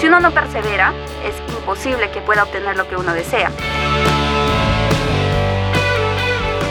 Si 0.00 0.06
uno 0.06 0.20
no 0.20 0.32
persevera, 0.32 0.94
es 1.24 1.34
imposible 1.52 2.10
que 2.12 2.20
pueda 2.20 2.44
obtener 2.44 2.76
lo 2.76 2.88
que 2.88 2.94
uno 2.94 3.12
desea. 3.14 3.50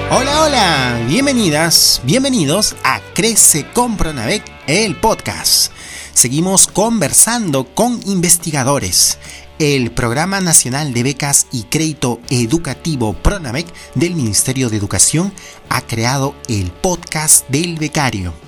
Hola, 0.09 0.44
hola, 0.44 1.02
bienvenidas, 1.08 1.99
bienvenidos 2.05 2.77
a 2.85 3.02
Crece 3.13 3.68
con 3.73 3.98
Pronavec, 3.98 4.44
el 4.66 4.95
podcast. 4.95 5.73
Seguimos 6.13 6.68
conversando 6.68 7.66
con 7.66 7.99
investigadores. 8.05 9.20
El 9.59 9.91
Programa 9.91 10.40
Nacional 10.40 10.94
de 10.94 11.04
Becas 11.04 11.48
y 11.52 11.63
Crédito 11.63 12.21
Educativo 12.30 13.13
PRONAVEC 13.13 13.68
del 13.96 14.16
Ministerio 14.16 14.70
de 14.70 14.77
Educación 14.77 15.34
ha 15.68 15.82
creado 15.82 16.34
el 16.48 16.71
podcast 16.71 17.46
del 17.49 17.76
becario. 17.76 18.47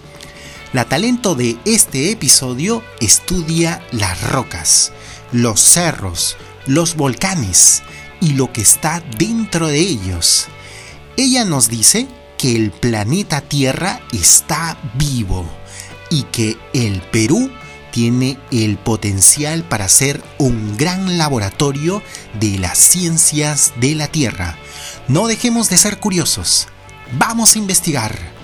La 0.71 0.85
talento 0.85 1.33
de 1.33 1.57
este 1.65 2.11
episodio 2.11 2.83
estudia 2.99 3.83
las 3.91 4.21
rocas, 4.29 4.91
los 5.31 5.59
cerros, 5.59 6.37
los 6.67 6.95
volcanes 6.95 7.81
y 8.21 8.33
lo 8.33 8.53
que 8.53 8.61
está 8.61 9.01
dentro 9.17 9.65
de 9.65 9.79
ellos. 9.79 10.45
Ella 11.17 11.43
nos 11.43 11.70
dice 11.70 12.05
que 12.37 12.55
el 12.55 12.70
planeta 12.70 13.41
Tierra 13.41 13.99
está 14.13 14.77
vivo 14.93 15.43
y 16.11 16.21
que 16.23 16.55
el 16.73 17.01
Perú 17.01 17.49
tiene 17.91 18.37
el 18.51 18.77
potencial 18.77 19.63
para 19.63 19.89
ser 19.89 20.23
un 20.37 20.77
gran 20.77 21.17
laboratorio 21.17 22.04
de 22.39 22.59
las 22.59 22.77
ciencias 22.77 23.73
de 23.77 23.95
la 23.95 24.07
Tierra. 24.07 24.55
No 25.07 25.26
dejemos 25.26 25.67
de 25.71 25.77
ser 25.77 25.99
curiosos. 25.99 26.67
Vamos 27.17 27.55
a 27.55 27.57
investigar 27.57 28.38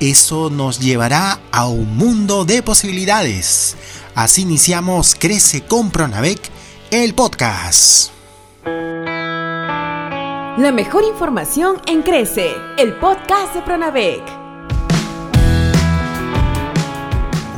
eso 0.00 0.50
nos 0.50 0.78
llevará 0.80 1.40
a 1.50 1.66
un 1.66 1.96
mundo 1.96 2.44
de 2.44 2.62
posibilidades. 2.62 3.76
Así 4.14 4.42
iniciamos 4.42 5.14
Crece 5.14 5.64
con 5.64 5.90
Pronavec, 5.90 6.40
el 6.90 7.14
podcast. 7.14 8.10
La 10.58 10.72
mejor 10.72 11.04
información 11.04 11.80
en 11.86 12.02
Crece, 12.02 12.50
el 12.78 12.94
podcast 12.94 13.54
de 13.54 13.62
Pronavec. 13.62 14.47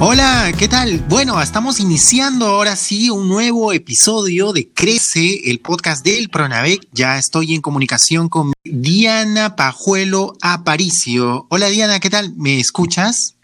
Hola, 0.02 0.50
¿qué 0.58 0.66
tal? 0.66 1.04
Bueno, 1.10 1.42
estamos 1.42 1.78
iniciando 1.78 2.46
ahora 2.46 2.74
sí 2.74 3.10
un 3.10 3.28
nuevo 3.28 3.70
episodio 3.70 4.54
de 4.54 4.66
Crece, 4.66 5.50
el 5.50 5.58
podcast 5.58 6.02
del 6.02 6.30
Pronavec. 6.30 6.88
Ya 6.90 7.18
estoy 7.18 7.54
en 7.54 7.60
comunicación 7.60 8.30
con 8.30 8.54
Diana 8.64 9.56
Pajuelo 9.56 10.38
Aparicio. 10.40 11.44
Hola 11.50 11.68
Diana, 11.68 12.00
¿qué 12.00 12.08
tal? 12.08 12.32
¿Me 12.34 12.58
escuchas? 12.58 13.36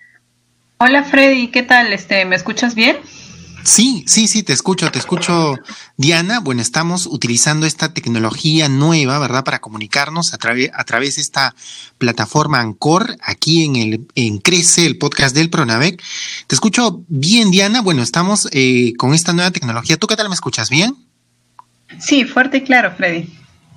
Hola 0.78 1.04
Freddy, 1.04 1.48
¿qué 1.48 1.62
tal? 1.62 1.92
Este, 1.92 2.24
¿me 2.24 2.36
escuchas 2.36 2.74
bien? 2.74 2.96
Sí, 3.67 4.05
sí, 4.06 4.28
sí, 4.28 4.45
te 4.45 4.53
escucho, 4.53 4.92
te 4.92 5.00
escucho, 5.00 5.56
Diana. 5.97 6.39
Bueno, 6.39 6.62
estamos 6.62 7.06
utilizando 7.06 7.67
esta 7.67 7.92
tecnología 7.92 8.69
nueva, 8.69 9.19
¿verdad? 9.19 9.42
Para 9.42 9.58
comunicarnos 9.58 10.33
a, 10.33 10.39
través 10.39 10.70
a 10.73 10.84
través 10.84 11.17
de 11.17 11.23
esta 11.23 11.53
plataforma 11.98 12.61
Ancor, 12.61 13.17
aquí 13.20 13.64
en 13.64 13.74
el 13.74 14.07
en 14.14 14.39
Crece, 14.39 14.86
el 14.86 14.98
podcast 14.98 15.35
del 15.35 15.51
Pronavec. 15.51 16.01
Te 16.46 16.55
escucho 16.55 17.02
bien, 17.08 17.51
Diana. 17.51 17.83
Bueno, 17.83 18.05
estamos 18.05 18.48
eh, 18.52 18.92
con 18.98 19.14
esta 19.14 19.33
nueva 19.33 19.51
tecnología. 19.51 19.96
¿Tú 19.96 20.07
qué 20.07 20.14
tal 20.14 20.29
me 20.29 20.36
escuchas 20.36 20.70
bien? 20.70 20.95
Sí, 21.98 22.24
fuerte 22.24 22.58
y 22.58 22.63
claro, 22.63 22.95
Freddy. 22.96 23.29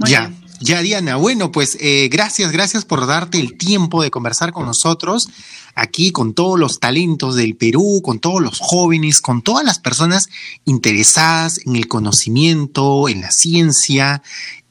ya. 0.06 0.31
Ya, 0.62 0.81
Diana, 0.81 1.16
bueno, 1.16 1.53
pues 1.53 1.78
eh, 1.80 2.09
gracias, 2.12 2.52
gracias 2.52 2.84
por 2.84 3.08
darte 3.08 3.40
el 3.40 3.58
tiempo 3.58 4.03
de 4.03 4.12
conversar 4.12 4.52
con 4.52 4.66
nosotros 4.66 5.30
aquí, 5.74 6.12
con 6.12 6.34
todos 6.34 6.59
los 6.59 6.80
talentos 6.80 7.36
del 7.36 7.56
Perú, 7.56 8.02
con 8.03 8.20
todos 8.20 8.42
los 8.42 8.59
jóvenes, 8.59 9.22
con 9.22 9.42
todas 9.42 9.66
las 9.66 9.80
personas 9.80 10.28
interesadas 10.66 11.62
en 11.66 11.78
el 11.78 11.88
conocimiento, 11.88 13.08
en 13.08 13.22
la 13.22 13.31
ciencia 13.31 14.22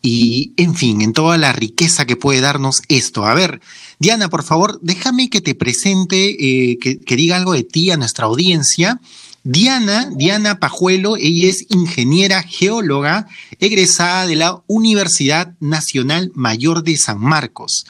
y, 0.03 0.53
en 0.59 0.75
fin, 0.75 1.00
en 1.00 1.15
toda 1.15 1.38
la 1.38 1.53
riqueza 1.53 2.04
que 2.04 2.16
puede 2.16 2.43
darnos 2.43 2.82
esto. 2.88 3.25
A 3.25 3.32
ver, 3.32 3.62
Diana, 3.98 4.28
por 4.28 4.43
favor, 4.43 4.78
déjame 4.82 5.31
que 5.31 5.41
te 5.41 5.54
presente, 5.54 6.71
eh, 6.71 6.78
que, 6.78 6.98
que 6.98 7.16
diga 7.16 7.37
algo 7.37 7.54
de 7.54 7.65
ti 7.65 7.91
a 7.91 7.97
nuestra 7.97 8.27
audiencia 8.27 9.00
Diana, 9.44 10.10
Diana 10.15 10.59
Pajuelo, 10.59 11.16
ella 11.16 11.49
es 11.49 11.66
ingeniera 11.71 12.43
geóloga 12.43 13.26
egresada 13.60 14.26
de 14.26 14.37
la 14.37 14.62
Universidad 14.66 15.54
Nacional 15.60 16.31
Mayor 16.34 16.82
de 16.82 16.97
San 16.97 17.21
Marcos. 17.21 17.87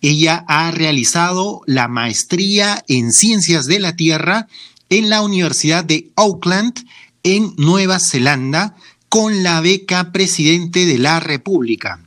Ella 0.00 0.44
ha 0.48 0.70
realizado 0.70 1.62
la 1.66 1.88
maestría 1.88 2.84
en 2.88 3.12
Ciencias 3.12 3.66
de 3.66 3.80
la 3.80 3.96
Tierra 3.96 4.46
en 4.88 5.10
la 5.10 5.22
Universidad 5.22 5.84
de 5.84 6.10
Auckland, 6.16 6.74
en 7.22 7.54
Nueva 7.56 7.98
Zelanda, 7.98 8.76
con 9.08 9.42
la 9.42 9.60
beca 9.60 10.12
Presidente 10.12 10.86
de 10.86 10.98
la 10.98 11.20
República 11.20 12.00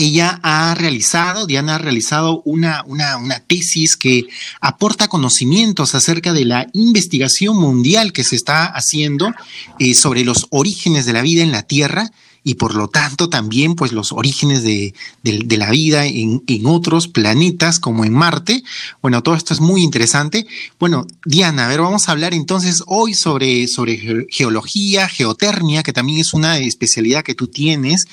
ella 0.00 0.40
ha 0.42 0.74
realizado, 0.74 1.46
Diana 1.46 1.74
ha 1.74 1.78
realizado 1.78 2.40
una, 2.46 2.82
una, 2.86 3.18
una, 3.18 3.40
tesis 3.40 3.96
que 3.96 4.26
aporta 4.60 5.08
conocimientos 5.08 5.94
acerca 5.94 6.32
de 6.32 6.46
la 6.46 6.66
investigación 6.72 7.58
mundial 7.58 8.12
que 8.12 8.24
se 8.24 8.36
está 8.36 8.64
haciendo 8.64 9.32
eh, 9.78 9.94
sobre 9.94 10.24
los 10.24 10.46
orígenes 10.50 11.04
de 11.04 11.12
la 11.12 11.22
vida 11.22 11.42
en 11.42 11.52
la 11.52 11.64
Tierra 11.64 12.10
y 12.42 12.54
por 12.54 12.74
lo 12.74 12.88
tanto 12.88 13.28
también 13.28 13.74
pues 13.74 13.92
los 13.92 14.12
orígenes 14.12 14.62
de, 14.62 14.94
la 15.22 15.70
vida 15.70 16.06
en, 16.06 16.42
otros 16.64 17.08
planetas 17.08 17.78
como 17.80 18.04
en 18.04 18.12
Marte. 18.12 18.62
Bueno, 19.02 19.22
todo 19.22 19.34
esto 19.34 19.52
es 19.54 19.60
muy 19.60 19.82
interesante. 19.82 20.46
Bueno, 20.78 21.06
Diana, 21.24 21.66
a 21.66 21.68
ver, 21.68 21.80
vamos 21.80 22.08
a 22.08 22.12
hablar 22.12 22.32
entonces 22.32 22.82
hoy 22.86 23.14
sobre, 23.14 23.66
sobre 23.66 24.26
geología, 24.30 25.08
geotermia, 25.08 25.82
que 25.82 25.92
también 25.92 26.18
es 26.20 26.32
una 26.32 26.58
especialidad 26.58 27.24
que 27.24 27.34
tú 27.34 27.48
tienes. 27.48 28.06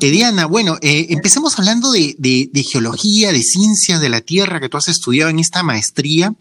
Eh, 0.00 0.10
Diana, 0.10 0.46
bueno, 0.46 0.78
eh, 0.82 1.06
empecemos 1.10 1.58
hablando 1.58 1.92
de, 1.92 2.16
de 2.18 2.62
geología, 2.62 3.32
de 3.32 3.42
ciencias 3.42 4.00
de 4.00 4.08
la 4.08 4.20
Tierra 4.20 4.60
que 4.60 4.68
tú 4.68 4.76
has 4.76 4.88
estudiado 4.88 5.30
en 5.30 5.38
esta 5.38 5.62
maestría 5.62 6.34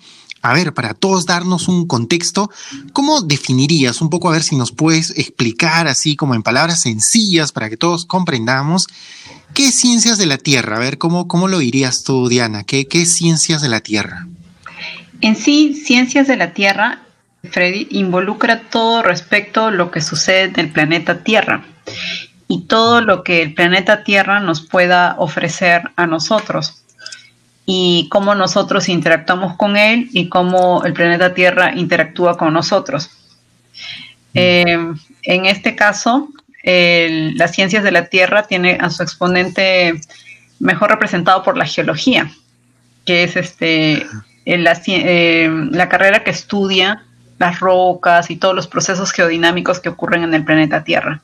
a 0.43 0.53
ver, 0.53 0.73
para 0.73 0.93
todos 0.93 1.25
darnos 1.25 1.69
un 1.69 1.87
contexto, 1.87 2.51
¿cómo 2.91 3.21
definirías 3.21 4.01
un 4.01 4.09
poco, 4.09 4.27
a 4.27 4.33
ver 4.33 4.43
si 4.43 4.57
nos 4.57 4.73
puedes 4.73 5.17
explicar 5.17 5.87
así 5.87 6.17
como 6.17 6.35
en 6.35 6.43
palabras 6.43 6.81
sencillas 6.81 7.53
para 7.53 7.69
que 7.69 7.77
todos 7.77 8.05
comprendamos, 8.05 8.87
qué 9.53 9.71
ciencias 9.71 10.17
de 10.17 10.25
la 10.25 10.37
Tierra? 10.37 10.75
A 10.75 10.79
ver, 10.79 10.97
¿cómo, 10.97 11.29
cómo 11.29 11.47
lo 11.47 11.59
dirías 11.59 12.03
tú, 12.03 12.27
Diana? 12.27 12.65
¿Qué, 12.65 12.89
¿Qué 12.89 13.05
ciencias 13.05 13.61
de 13.61 13.69
la 13.69 13.79
Tierra? 13.79 14.27
En 15.21 15.37
sí, 15.37 15.73
ciencias 15.73 16.27
de 16.27 16.35
la 16.35 16.51
Tierra, 16.51 16.99
Freddy, 17.49 17.87
involucra 17.91 18.63
todo 18.69 19.01
respecto 19.01 19.67
a 19.67 19.71
lo 19.71 19.91
que 19.91 20.01
sucede 20.01 20.43
en 20.43 20.59
el 20.59 20.71
planeta 20.73 21.23
Tierra 21.23 21.63
y 22.49 22.63
todo 22.63 22.99
lo 22.99 23.23
que 23.23 23.41
el 23.41 23.53
planeta 23.53 24.03
Tierra 24.03 24.41
nos 24.41 24.59
pueda 24.59 25.15
ofrecer 25.19 25.83
a 25.95 26.05
nosotros 26.05 26.82
y 27.65 28.09
cómo 28.09 28.35
nosotros 28.35 28.89
interactuamos 28.89 29.55
con 29.55 29.77
él 29.77 30.09
y 30.11 30.29
cómo 30.29 30.83
el 30.83 30.93
planeta 30.93 31.33
Tierra 31.33 31.73
interactúa 31.75 32.37
con 32.37 32.53
nosotros. 32.53 33.09
Mm. 34.33 34.35
Eh, 34.35 34.93
en 35.23 35.45
este 35.45 35.75
caso, 35.75 36.29
las 36.63 37.51
ciencias 37.51 37.83
de 37.83 37.91
la 37.91 38.05
Tierra 38.05 38.43
tiene 38.43 38.77
a 38.79 38.89
su 38.89 39.03
exponente 39.03 39.99
mejor 40.59 40.91
representado 40.91 41.43
por 41.43 41.57
la 41.57 41.65
geología, 41.65 42.31
que 43.05 43.23
es 43.23 43.35
este, 43.35 44.05
la, 44.45 44.81
eh, 44.87 45.49
la 45.71 45.89
carrera 45.89 46.23
que 46.23 46.31
estudia 46.31 47.03
las 47.39 47.59
rocas 47.59 48.29
y 48.29 48.37
todos 48.37 48.55
los 48.55 48.67
procesos 48.67 49.11
geodinámicos 49.11 49.79
que 49.79 49.89
ocurren 49.89 50.23
en 50.23 50.33
el 50.33 50.45
planeta 50.45 50.83
Tierra. 50.83 51.21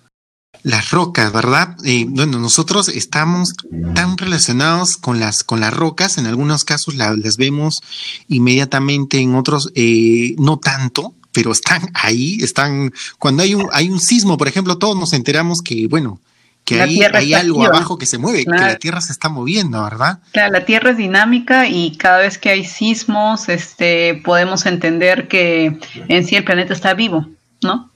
Las 0.63 0.91
rocas, 0.91 1.31
¿verdad? 1.31 1.77
Eh, 1.85 2.05
bueno, 2.09 2.37
nosotros 2.37 2.89
estamos 2.89 3.53
tan 3.95 4.17
relacionados 4.17 4.97
con 4.97 5.19
las, 5.19 5.43
con 5.43 5.61
las 5.61 5.73
rocas, 5.73 6.17
en 6.17 6.25
algunos 6.25 6.65
casos 6.65 6.95
las 6.95 7.37
vemos 7.37 7.81
inmediatamente, 8.27 9.19
en 9.19 9.35
otros 9.35 9.71
eh, 9.75 10.35
no 10.37 10.57
tanto, 10.57 11.13
pero 11.31 11.53
están 11.53 11.89
ahí, 11.93 12.39
están, 12.41 12.91
cuando 13.19 13.43
hay 13.43 13.55
un, 13.55 13.69
hay 13.71 13.89
un 13.89 14.01
sismo, 14.01 14.37
por 14.37 14.49
ejemplo, 14.49 14.77
todos 14.77 14.97
nos 14.97 15.13
enteramos 15.13 15.61
que, 15.61 15.87
bueno, 15.87 16.19
que 16.65 16.81
hay, 16.81 17.01
hay 17.01 17.33
algo 17.33 17.65
abajo 17.65 17.97
que 17.97 18.05
se 18.05 18.17
mueve, 18.17 18.43
que 18.43 18.51
la 18.51 18.75
Tierra 18.75 18.99
se 18.99 19.13
está 19.13 19.29
moviendo, 19.29 19.81
¿verdad? 19.81 20.19
Claro, 20.33 20.51
la 20.51 20.65
Tierra 20.65 20.91
es 20.91 20.97
dinámica 20.97 21.67
y 21.67 21.95
cada 21.95 22.19
vez 22.19 22.37
que 22.37 22.49
hay 22.49 22.65
sismos, 22.65 23.47
este, 23.47 24.21
podemos 24.25 24.65
entender 24.65 25.29
que 25.29 25.79
en 26.09 26.27
sí 26.27 26.35
el 26.35 26.43
planeta 26.43 26.73
está 26.73 26.93
vivo, 26.93 27.27
¿no? 27.63 27.89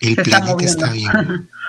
El 0.00 0.16
planeta 0.16 0.64
está 0.64 0.90
vivo. 0.90 1.12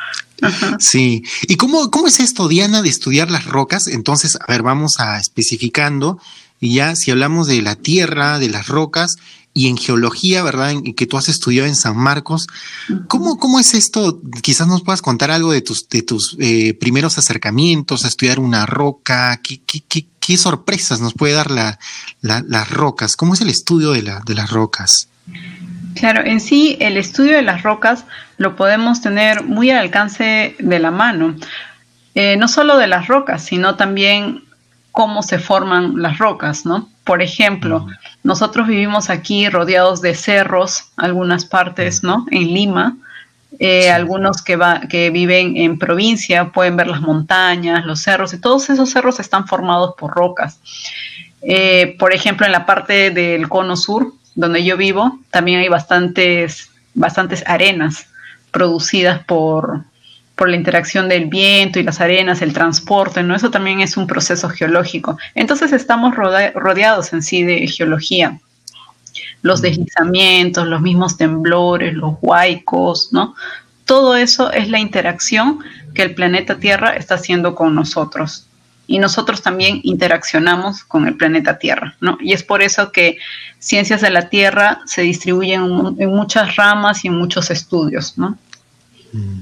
Sí. 0.79 1.23
¿Y 1.43 1.55
cómo, 1.55 1.91
cómo 1.91 2.07
es 2.07 2.19
esto, 2.19 2.47
Diana, 2.47 2.81
de 2.81 2.89
estudiar 2.89 3.29
las 3.29 3.45
rocas? 3.45 3.87
Entonces, 3.87 4.37
a 4.39 4.51
ver, 4.51 4.63
vamos 4.63 4.99
a 4.99 5.19
especificando. 5.19 6.19
Y 6.59 6.75
ya, 6.75 6.95
si 6.95 7.11
hablamos 7.11 7.47
de 7.47 7.61
la 7.61 7.75
Tierra, 7.75 8.39
de 8.39 8.49
las 8.49 8.67
rocas, 8.67 9.17
y 9.53 9.67
en 9.67 9.77
geología, 9.77 10.43
¿verdad? 10.43 10.71
En, 10.71 10.93
que 10.93 11.05
tú 11.05 11.17
has 11.17 11.27
estudiado 11.27 11.67
en 11.67 11.75
San 11.75 11.97
Marcos. 11.97 12.47
¿Cómo, 13.07 13.37
cómo 13.37 13.59
es 13.59 13.73
esto? 13.73 14.21
Quizás 14.41 14.67
nos 14.67 14.81
puedas 14.81 15.01
contar 15.01 15.31
algo 15.31 15.51
de 15.51 15.61
tus, 15.61 15.89
de 15.89 16.01
tus 16.03 16.37
eh, 16.39 16.73
primeros 16.73 17.17
acercamientos 17.17 18.05
a 18.05 18.07
estudiar 18.07 18.39
una 18.39 18.65
roca. 18.65 19.39
¿Qué, 19.43 19.61
qué, 19.65 19.81
qué, 19.87 20.07
qué 20.19 20.37
sorpresas 20.37 21.01
nos 21.01 21.13
puede 21.13 21.33
dar 21.33 21.51
la, 21.51 21.77
las 22.21 22.69
rocas? 22.69 23.15
¿Cómo 23.15 23.33
es 23.33 23.41
el 23.41 23.49
estudio 23.49 23.91
de, 23.91 24.03
la, 24.03 24.21
de 24.25 24.35
las 24.35 24.51
rocas? 24.51 25.09
Claro, 25.95 26.23
en 26.25 26.39
sí 26.39 26.77
el 26.79 26.97
estudio 26.97 27.35
de 27.35 27.41
las 27.41 27.63
rocas 27.63 28.05
lo 28.37 28.55
podemos 28.55 29.01
tener 29.01 29.43
muy 29.43 29.69
al 29.69 29.77
alcance 29.77 30.55
de 30.59 30.79
la 30.79 30.91
mano. 30.91 31.35
Eh, 32.15 32.35
no 32.37 32.47
solo 32.47 32.77
de 32.77 32.87
las 32.87 33.07
rocas, 33.07 33.43
sino 33.43 33.75
también 33.75 34.43
cómo 34.91 35.23
se 35.23 35.39
forman 35.39 36.01
las 36.01 36.17
rocas, 36.17 36.65
¿no? 36.65 36.89
Por 37.03 37.21
ejemplo, 37.21 37.87
nosotros 38.23 38.67
vivimos 38.67 39.09
aquí 39.09 39.49
rodeados 39.49 40.01
de 40.01 40.15
cerros, 40.15 40.91
algunas 40.97 41.45
partes, 41.45 42.03
¿no? 42.03 42.25
En 42.31 42.53
Lima. 42.53 42.97
Eh, 43.59 43.91
algunos 43.91 44.41
que, 44.41 44.55
va, 44.55 44.81
que 44.81 45.09
viven 45.09 45.55
en 45.57 45.77
provincia 45.77 46.51
pueden 46.51 46.77
ver 46.77 46.87
las 46.87 47.01
montañas, 47.01 47.85
los 47.85 48.01
cerros, 48.01 48.33
y 48.33 48.39
todos 48.39 48.69
esos 48.69 48.89
cerros 48.89 49.19
están 49.19 49.45
formados 49.45 49.93
por 49.97 50.11
rocas. 50.11 50.59
Eh, 51.41 51.95
por 51.99 52.13
ejemplo, 52.13 52.45
en 52.45 52.53
la 52.53 52.65
parte 52.65 53.11
del 53.11 53.49
cono 53.49 53.75
sur, 53.75 54.13
donde 54.35 54.63
yo 54.63 54.77
vivo, 54.77 55.19
también 55.29 55.59
hay 55.59 55.67
bastantes, 55.67 56.69
bastantes 56.93 57.43
arenas 57.47 58.07
producidas 58.51 59.23
por, 59.25 59.83
por 60.35 60.49
la 60.49 60.55
interacción 60.55 61.09
del 61.09 61.25
viento 61.25 61.79
y 61.79 61.83
las 61.83 62.01
arenas, 62.01 62.41
el 62.41 62.53
transporte, 62.53 63.23
¿no? 63.23 63.35
Eso 63.35 63.51
también 63.51 63.81
es 63.81 63.97
un 63.97 64.07
proceso 64.07 64.49
geológico. 64.49 65.17
Entonces 65.35 65.71
estamos 65.71 66.15
rodeados 66.15 67.13
en 67.13 67.21
sí 67.21 67.43
de 67.43 67.67
geología. 67.67 68.39
Los 69.41 69.61
deslizamientos, 69.61 70.67
los 70.67 70.81
mismos 70.81 71.17
temblores, 71.17 71.93
los 71.93 72.15
huaicos, 72.21 73.11
¿no? 73.11 73.35
Todo 73.85 74.15
eso 74.15 74.51
es 74.51 74.69
la 74.69 74.79
interacción 74.79 75.59
que 75.93 76.03
el 76.03 76.15
planeta 76.15 76.57
Tierra 76.57 76.95
está 76.95 77.15
haciendo 77.15 77.55
con 77.55 77.75
nosotros. 77.75 78.47
Y 78.91 78.99
nosotros 78.99 79.41
también 79.41 79.79
interaccionamos 79.83 80.83
con 80.83 81.07
el 81.07 81.15
planeta 81.15 81.57
Tierra, 81.57 81.95
¿no? 82.01 82.17
Y 82.19 82.33
es 82.33 82.43
por 82.43 82.61
eso 82.61 82.91
que 82.91 83.17
ciencias 83.57 84.01
de 84.01 84.09
la 84.09 84.27
Tierra 84.27 84.81
se 84.85 85.01
distribuyen 85.01 85.61
en 85.97 86.09
muchas 86.09 86.57
ramas 86.57 87.05
y 87.05 87.07
en 87.07 87.17
muchos 87.17 87.51
estudios, 87.51 88.17
¿no? 88.17 88.37
Mm. 89.13 89.39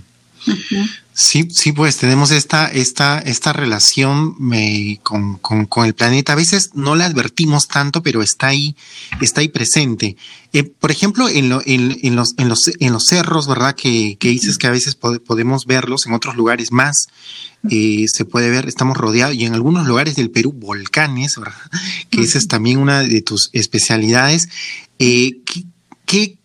Sí, 1.13 1.49
sí, 1.51 1.73
pues 1.73 1.97
tenemos 1.97 2.31
esta, 2.31 2.67
esta, 2.67 3.19
esta 3.19 3.51
relación 3.51 4.37
eh, 4.53 4.99
con, 5.03 5.37
con, 5.37 5.85
el 5.85 5.93
planeta. 5.93 6.31
A 6.31 6.37
veces 6.37 6.71
no 6.75 6.95
la 6.95 7.05
advertimos 7.05 7.67
tanto, 7.67 8.01
pero 8.01 8.21
está 8.21 8.47
ahí, 8.47 8.75
está 9.19 9.41
ahí 9.41 9.49
presente. 9.49 10.15
Eh, 10.53 10.63
por 10.63 10.91
ejemplo, 10.91 11.27
en, 11.27 11.49
lo, 11.49 11.61
en, 11.65 11.97
en, 12.03 12.15
los, 12.15 12.35
en, 12.37 12.47
los, 12.47 12.71
en 12.79 12.93
los 12.93 13.05
cerros, 13.05 13.47
¿verdad? 13.49 13.75
Que, 13.75 14.17
que 14.17 14.29
dices 14.29 14.57
que 14.57 14.67
a 14.67 14.71
veces 14.71 14.95
podemos 14.95 15.65
verlos, 15.65 16.05
en 16.05 16.13
otros 16.13 16.37
lugares 16.37 16.71
más 16.71 17.09
eh, 17.69 18.05
se 18.07 18.23
puede 18.23 18.49
ver, 18.49 18.69
estamos 18.69 18.95
rodeados, 18.95 19.35
y 19.35 19.43
en 19.45 19.53
algunos 19.53 19.85
lugares 19.85 20.15
del 20.15 20.31
Perú, 20.31 20.53
volcanes, 20.53 21.37
¿verdad? 21.37 21.59
Que 22.09 22.21
esa 22.21 22.37
es 22.37 22.47
también 22.47 22.77
una 22.77 23.01
de 23.03 23.21
tus 23.21 23.49
especialidades. 23.51 24.47
¿qué, 24.97 25.41
qué, 26.05 26.38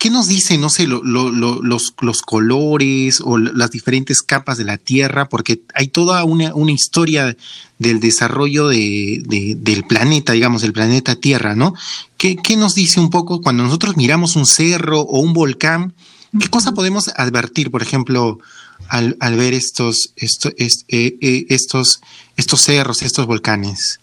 qué 0.00 0.08
¿Qué 0.08 0.14
nos 0.14 0.28
dicen, 0.28 0.62
no 0.62 0.70
sé, 0.70 0.86
los, 0.86 1.02
los, 1.04 2.22
colores 2.22 3.20
o 3.22 3.36
las 3.36 3.70
diferentes 3.70 4.22
capas 4.22 4.56
de 4.56 4.64
la 4.64 4.78
Tierra? 4.78 5.28
Porque 5.28 5.60
hay 5.74 5.88
toda 5.88 6.24
una, 6.24 6.54
una 6.54 6.72
historia 6.72 7.36
del 7.78 8.00
desarrollo 8.00 8.68
de, 8.68 9.22
del 9.58 9.84
planeta, 9.84 10.32
digamos, 10.32 10.62
del 10.62 10.72
planeta 10.72 11.16
Tierra, 11.16 11.54
¿no? 11.54 11.74
¿Qué, 12.16 12.36
¿Qué, 12.36 12.56
nos 12.56 12.74
dice 12.74 12.98
un 12.98 13.10
poco 13.10 13.42
cuando 13.42 13.62
nosotros 13.62 13.98
miramos 13.98 14.36
un 14.36 14.46
cerro 14.46 15.02
o 15.02 15.20
un 15.20 15.34
volcán? 15.34 15.92
¿Qué 16.40 16.48
cosa 16.48 16.72
podemos 16.72 17.08
advertir, 17.16 17.70
por 17.70 17.82
ejemplo, 17.82 18.38
al, 18.88 19.18
al 19.20 19.36
ver 19.36 19.52
estos, 19.52 20.14
estos, 20.16 20.54
eh, 20.56 21.18
eh, 21.20 21.46
estos, 21.50 22.00
estos 22.36 22.62
cerros, 22.62 23.02
estos 23.02 23.26
volcanes? 23.26 24.00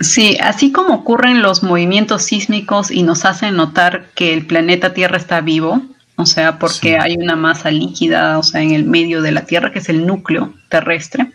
Sí, 0.00 0.36
así 0.40 0.72
como 0.72 0.94
ocurren 0.94 1.42
los 1.42 1.62
movimientos 1.62 2.22
sísmicos 2.22 2.90
y 2.90 3.02
nos 3.02 3.24
hacen 3.24 3.56
notar 3.56 4.08
que 4.14 4.34
el 4.34 4.46
planeta 4.46 4.92
Tierra 4.92 5.16
está 5.16 5.40
vivo, 5.40 5.82
o 6.16 6.26
sea, 6.26 6.58
porque 6.58 6.98
hay 6.98 7.16
una 7.16 7.36
masa 7.36 7.70
líquida, 7.70 8.38
o 8.38 8.42
sea, 8.42 8.62
en 8.62 8.72
el 8.72 8.84
medio 8.84 9.22
de 9.22 9.32
la 9.32 9.46
Tierra, 9.46 9.72
que 9.72 9.78
es 9.78 9.88
el 9.88 10.06
núcleo 10.06 10.54
terrestre. 10.68 11.32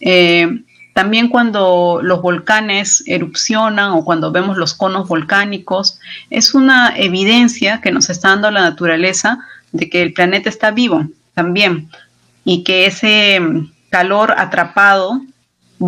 Eh, 0.00 0.62
también 0.92 1.28
cuando 1.28 2.00
los 2.02 2.20
volcanes 2.20 3.02
erupcionan 3.06 3.92
o 3.92 4.04
cuando 4.04 4.30
vemos 4.30 4.58
los 4.58 4.74
conos 4.74 5.08
volcánicos, 5.08 5.98
es 6.30 6.54
una 6.54 6.94
evidencia 6.96 7.80
que 7.80 7.92
nos 7.92 8.10
está 8.10 8.28
dando 8.28 8.50
la 8.50 8.60
naturaleza 8.60 9.38
de 9.72 9.88
que 9.88 10.02
el 10.02 10.12
planeta 10.12 10.50
está 10.50 10.70
vivo 10.70 11.06
también 11.34 11.88
y 12.44 12.62
que 12.62 12.86
ese 12.86 13.40
calor 13.88 14.34
atrapado 14.36 15.22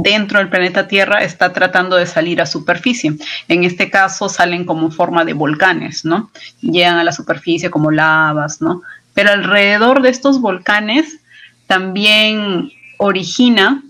dentro 0.03 0.39
del 0.39 0.49
planeta 0.49 0.89
Tierra 0.89 1.23
está 1.23 1.53
tratando 1.53 1.97
de 1.97 2.07
salir 2.07 2.41
a 2.41 2.47
superficie. 2.47 3.15
En 3.49 3.65
este 3.65 3.91
caso 3.91 4.29
salen 4.29 4.65
como 4.65 4.91
forma 4.91 5.25
de 5.25 5.35
volcanes, 5.35 6.05
¿no? 6.05 6.31
Llegan 6.61 6.99
a 6.99 7.05
la 7.05 7.13
superficie 7.13 7.71
como 7.71 7.91
lavas, 7.91 8.61
¿no? 8.61 8.83
Pero 9.13 9.31
alrededor 9.31 10.03
de 10.03 10.09
estos 10.09 10.41
volcanes 10.41 11.21
también 11.67 12.73
origina 12.99 13.83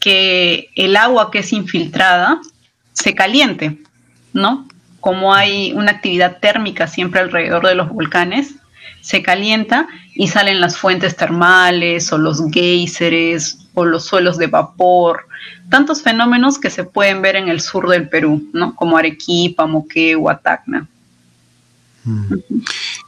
que 0.00 0.70
el 0.74 0.96
agua 0.96 1.30
que 1.30 1.40
es 1.40 1.52
infiltrada 1.52 2.40
se 2.92 3.14
caliente, 3.14 3.78
¿no? 4.32 4.66
Como 4.98 5.34
hay 5.34 5.72
una 5.72 5.92
actividad 5.92 6.38
térmica 6.40 6.86
siempre 6.86 7.20
alrededor 7.20 7.66
de 7.66 7.74
los 7.74 7.88
volcanes, 7.88 8.54
se 9.00 9.22
calienta 9.22 9.86
y 10.14 10.28
salen 10.28 10.60
las 10.60 10.76
fuentes 10.76 11.16
termales 11.16 12.12
o 12.12 12.18
los 12.18 12.42
géiseres 12.52 13.60
los 13.84 14.04
suelos 14.04 14.38
de 14.38 14.46
vapor, 14.46 15.26
tantos 15.68 16.02
fenómenos 16.02 16.58
que 16.58 16.70
se 16.70 16.84
pueden 16.84 17.22
ver 17.22 17.36
en 17.36 17.48
el 17.48 17.60
sur 17.60 17.88
del 17.88 18.08
Perú, 18.08 18.48
¿no? 18.52 18.74
Como 18.74 18.96
Arequipa, 18.96 19.66
Moquegua, 19.66 20.38
Tacna. 20.38 20.86
Mm. 22.04 22.34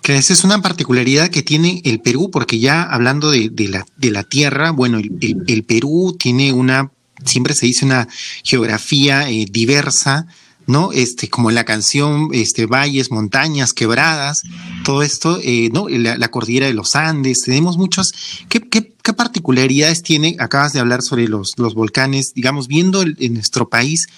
Que 0.02 0.16
esa 0.16 0.32
es 0.32 0.44
una 0.44 0.60
particularidad 0.60 1.28
que 1.28 1.42
tiene 1.42 1.80
el 1.84 2.00
Perú, 2.00 2.30
porque 2.30 2.58
ya 2.58 2.82
hablando 2.82 3.30
de, 3.30 3.50
la, 3.68 3.86
de 3.96 4.10
la, 4.10 4.24
tierra, 4.24 4.70
bueno, 4.70 4.98
el, 4.98 5.64
Perú 5.64 6.16
tiene 6.18 6.52
una, 6.52 6.90
siempre 7.24 7.54
se 7.54 7.66
dice 7.66 7.84
una 7.84 8.08
geografía 8.42 9.30
eh, 9.30 9.46
diversa, 9.48 10.26
¿no? 10.66 10.92
Este, 10.92 11.28
como 11.28 11.50
en 11.50 11.54
la 11.54 11.64
canción, 11.64 12.30
este, 12.32 12.66
valles, 12.66 13.10
montañas, 13.10 13.72
quebradas, 13.72 14.42
todo 14.84 15.02
esto, 15.02 15.38
eh, 15.42 15.70
¿no? 15.72 15.88
La, 15.88 16.28
cordillera 16.28 16.66
de 16.66 16.74
los 16.74 16.96
Andes, 16.96 17.42
tenemos 17.42 17.76
muchos. 17.76 18.12
¿Qué, 18.48 18.60
qué, 18.60 18.91
qué 19.02 19.12
particularidades 19.12 20.02
tiene? 20.02 20.36
Acabas 20.38 20.72
de 20.72 20.80
hablar 20.80 21.02
sobre 21.02 21.28
los, 21.28 21.58
los 21.58 21.74
volcanes, 21.74 22.34
digamos, 22.34 22.68
viendo 22.68 23.02
en 23.02 23.34
nuestro 23.34 23.68
país, 23.68 24.08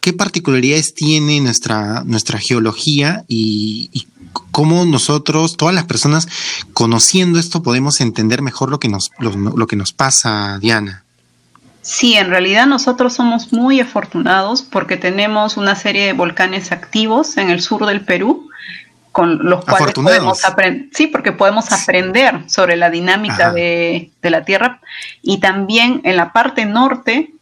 ¿qué 0.00 0.12
particularidades 0.12 0.94
tiene 0.94 1.40
nuestra, 1.40 2.02
nuestra 2.04 2.38
geología 2.38 3.24
y, 3.28 4.06
cómo 4.52 4.84
nosotros, 4.84 5.56
todas 5.56 5.74
las 5.74 5.84
personas, 5.84 6.28
conociendo 6.72 7.38
esto, 7.38 7.62
podemos 7.62 8.00
entender 8.00 8.42
mejor 8.42 8.70
lo 8.70 8.78
que 8.78 8.88
nos, 8.88 9.10
lo 9.18 9.66
que 9.66 9.76
nos 9.76 9.92
pasa, 9.92 10.58
Diana? 10.60 11.04
Sí, 11.82 12.14
en 12.14 12.28
realidad 12.28 12.66
nosotros 12.66 13.14
somos 13.14 13.52
muy 13.52 13.80
afortunados 13.80 14.62
porque 14.62 14.96
tenemos 14.96 15.56
una 15.56 15.74
serie 15.74 16.06
de 16.06 16.12
volcanes 16.12 16.72
activos 16.72 17.36
en 17.38 17.48
el 17.50 17.62
sur 17.62 17.86
del 17.86 18.02
Perú 18.02 18.49
con 19.12 19.38
los 19.42 19.64
cuales 19.64 19.92
podemos 19.92 20.44
aprender, 20.44 20.88
sí, 20.92 21.08
porque 21.08 21.32
podemos 21.32 21.72
aprender 21.72 22.48
sobre 22.48 22.76
la 22.76 22.90
dinámica 22.90 23.52
de, 23.52 24.10
la 24.22 24.44
Tierra 24.44 24.80
y 25.22 25.40
también 25.40 26.00
en 26.04 26.16
la 26.16 26.32
parte 26.32 26.64
norte, 26.64 27.32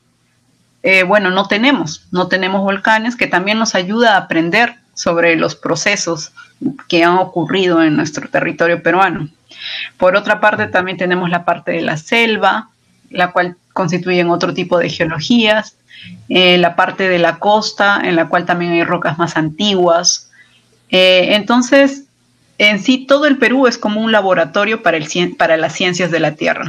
eh, 0.82 1.02
bueno, 1.02 1.30
no 1.30 1.46
tenemos, 1.46 2.06
no 2.10 2.28
tenemos 2.28 2.62
volcanes 2.62 3.16
que 3.16 3.26
también 3.26 3.58
nos 3.58 3.75
ayuda 3.75 4.14
a 4.14 4.18
aprender 4.18 4.76
sobre 4.94 5.37
los 5.37 5.54
procesos 5.54 6.32
que 6.88 7.04
han 7.04 7.18
ocurrido 7.18 7.82
en 7.82 7.96
nuestro 7.96 8.28
territorio 8.28 8.82
peruano. 8.82 9.28
Por 9.96 10.16
otra 10.16 10.40
parte, 10.40 10.66
también 10.66 10.96
tenemos 10.96 11.30
la 11.30 11.44
parte 11.44 11.72
de 11.72 11.82
la 11.82 11.96
selva, 11.96 12.70
la 13.10 13.32
cual 13.32 13.56
constituyen 13.72 14.30
otro 14.30 14.54
tipo 14.54 14.78
de 14.78 14.88
geologías, 14.88 15.76
eh, 16.28 16.58
la 16.58 16.76
parte 16.76 17.08
de 17.08 17.18
la 17.18 17.38
costa, 17.38 18.00
en 18.02 18.16
la 18.16 18.28
cual 18.28 18.44
también 18.44 18.72
hay 18.72 18.84
rocas 18.84 19.18
más 19.18 19.37
antiguas. 19.37 20.27
Eh, 20.90 21.35
entonces, 21.35 22.04
en 22.59 22.80
sí, 22.80 23.07
todo 23.07 23.26
el 23.26 23.38
Perú 23.38 23.66
es 23.66 23.78
como 23.78 24.00
un 24.00 24.12
laboratorio 24.12 24.83
para, 24.83 24.97
el, 24.97 25.37
para 25.37 25.57
las 25.57 25.75
ciencias 25.75 26.11
de 26.11 26.21
la 26.21 26.35
Tierra. 26.35 26.68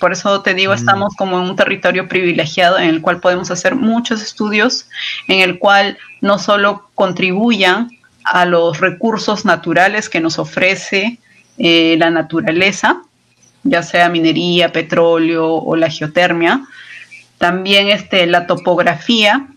Por 0.00 0.12
eso 0.12 0.42
te 0.42 0.54
digo, 0.54 0.72
mm. 0.72 0.76
estamos 0.76 1.14
como 1.16 1.38
en 1.40 1.50
un 1.50 1.56
territorio 1.56 2.08
privilegiado 2.08 2.78
en 2.78 2.88
el 2.88 3.00
cual 3.00 3.20
podemos 3.20 3.50
hacer 3.50 3.74
muchos 3.74 4.22
estudios, 4.22 4.88
en 5.26 5.40
el 5.40 5.58
cual 5.58 5.98
no 6.20 6.38
solo 6.38 6.88
contribuyan 6.94 7.90
a 8.24 8.44
los 8.44 8.80
recursos 8.80 9.44
naturales 9.44 10.08
que 10.08 10.20
nos 10.20 10.38
ofrece 10.38 11.18
eh, 11.56 11.96
la 11.98 12.10
naturaleza, 12.10 13.02
ya 13.64 13.82
sea 13.82 14.08
minería, 14.08 14.72
petróleo 14.72 15.54
o 15.54 15.76
la 15.76 15.90
geotermia. 15.90 16.66
También 17.38 17.88
este, 17.88 18.26
la 18.26 18.46
topografía 18.46 19.48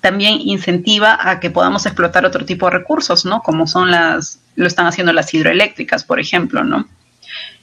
también 0.00 0.40
incentiva 0.40 1.18
a 1.20 1.40
que 1.40 1.50
podamos 1.50 1.86
explotar 1.86 2.24
otro 2.24 2.44
tipo 2.44 2.66
de 2.66 2.78
recursos, 2.78 3.24
¿no? 3.24 3.40
Como 3.40 3.66
son 3.66 3.90
las, 3.90 4.40
lo 4.54 4.66
están 4.66 4.86
haciendo 4.86 5.12
las 5.12 5.32
hidroeléctricas, 5.32 6.04
por 6.04 6.20
ejemplo, 6.20 6.64
¿no? 6.64 6.86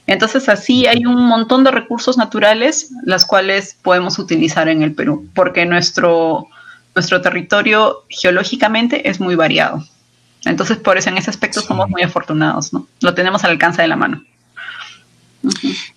Entonces 0.06 0.48
así 0.48 0.86
hay 0.86 1.06
un 1.06 1.24
montón 1.26 1.64
de 1.64 1.70
recursos 1.70 2.18
naturales 2.18 2.90
las 3.04 3.24
cuales 3.24 3.76
podemos 3.80 4.18
utilizar 4.18 4.68
en 4.68 4.82
el 4.82 4.92
Perú, 4.92 5.28
porque 5.34 5.64
nuestro, 5.64 6.46
nuestro 6.94 7.22
territorio 7.22 8.04
geológicamente 8.10 9.08
es 9.08 9.18
muy 9.18 9.34
variado. 9.34 9.84
Entonces 10.44 10.76
por 10.76 10.98
eso 10.98 11.08
en 11.08 11.16
ese 11.16 11.30
aspecto 11.30 11.62
somos 11.62 11.88
muy 11.88 12.02
afortunados, 12.02 12.72
¿no? 12.72 12.86
Lo 13.00 13.14
tenemos 13.14 13.44
al 13.44 13.52
alcance 13.52 13.80
de 13.80 13.88
la 13.88 13.96
mano. 13.96 14.22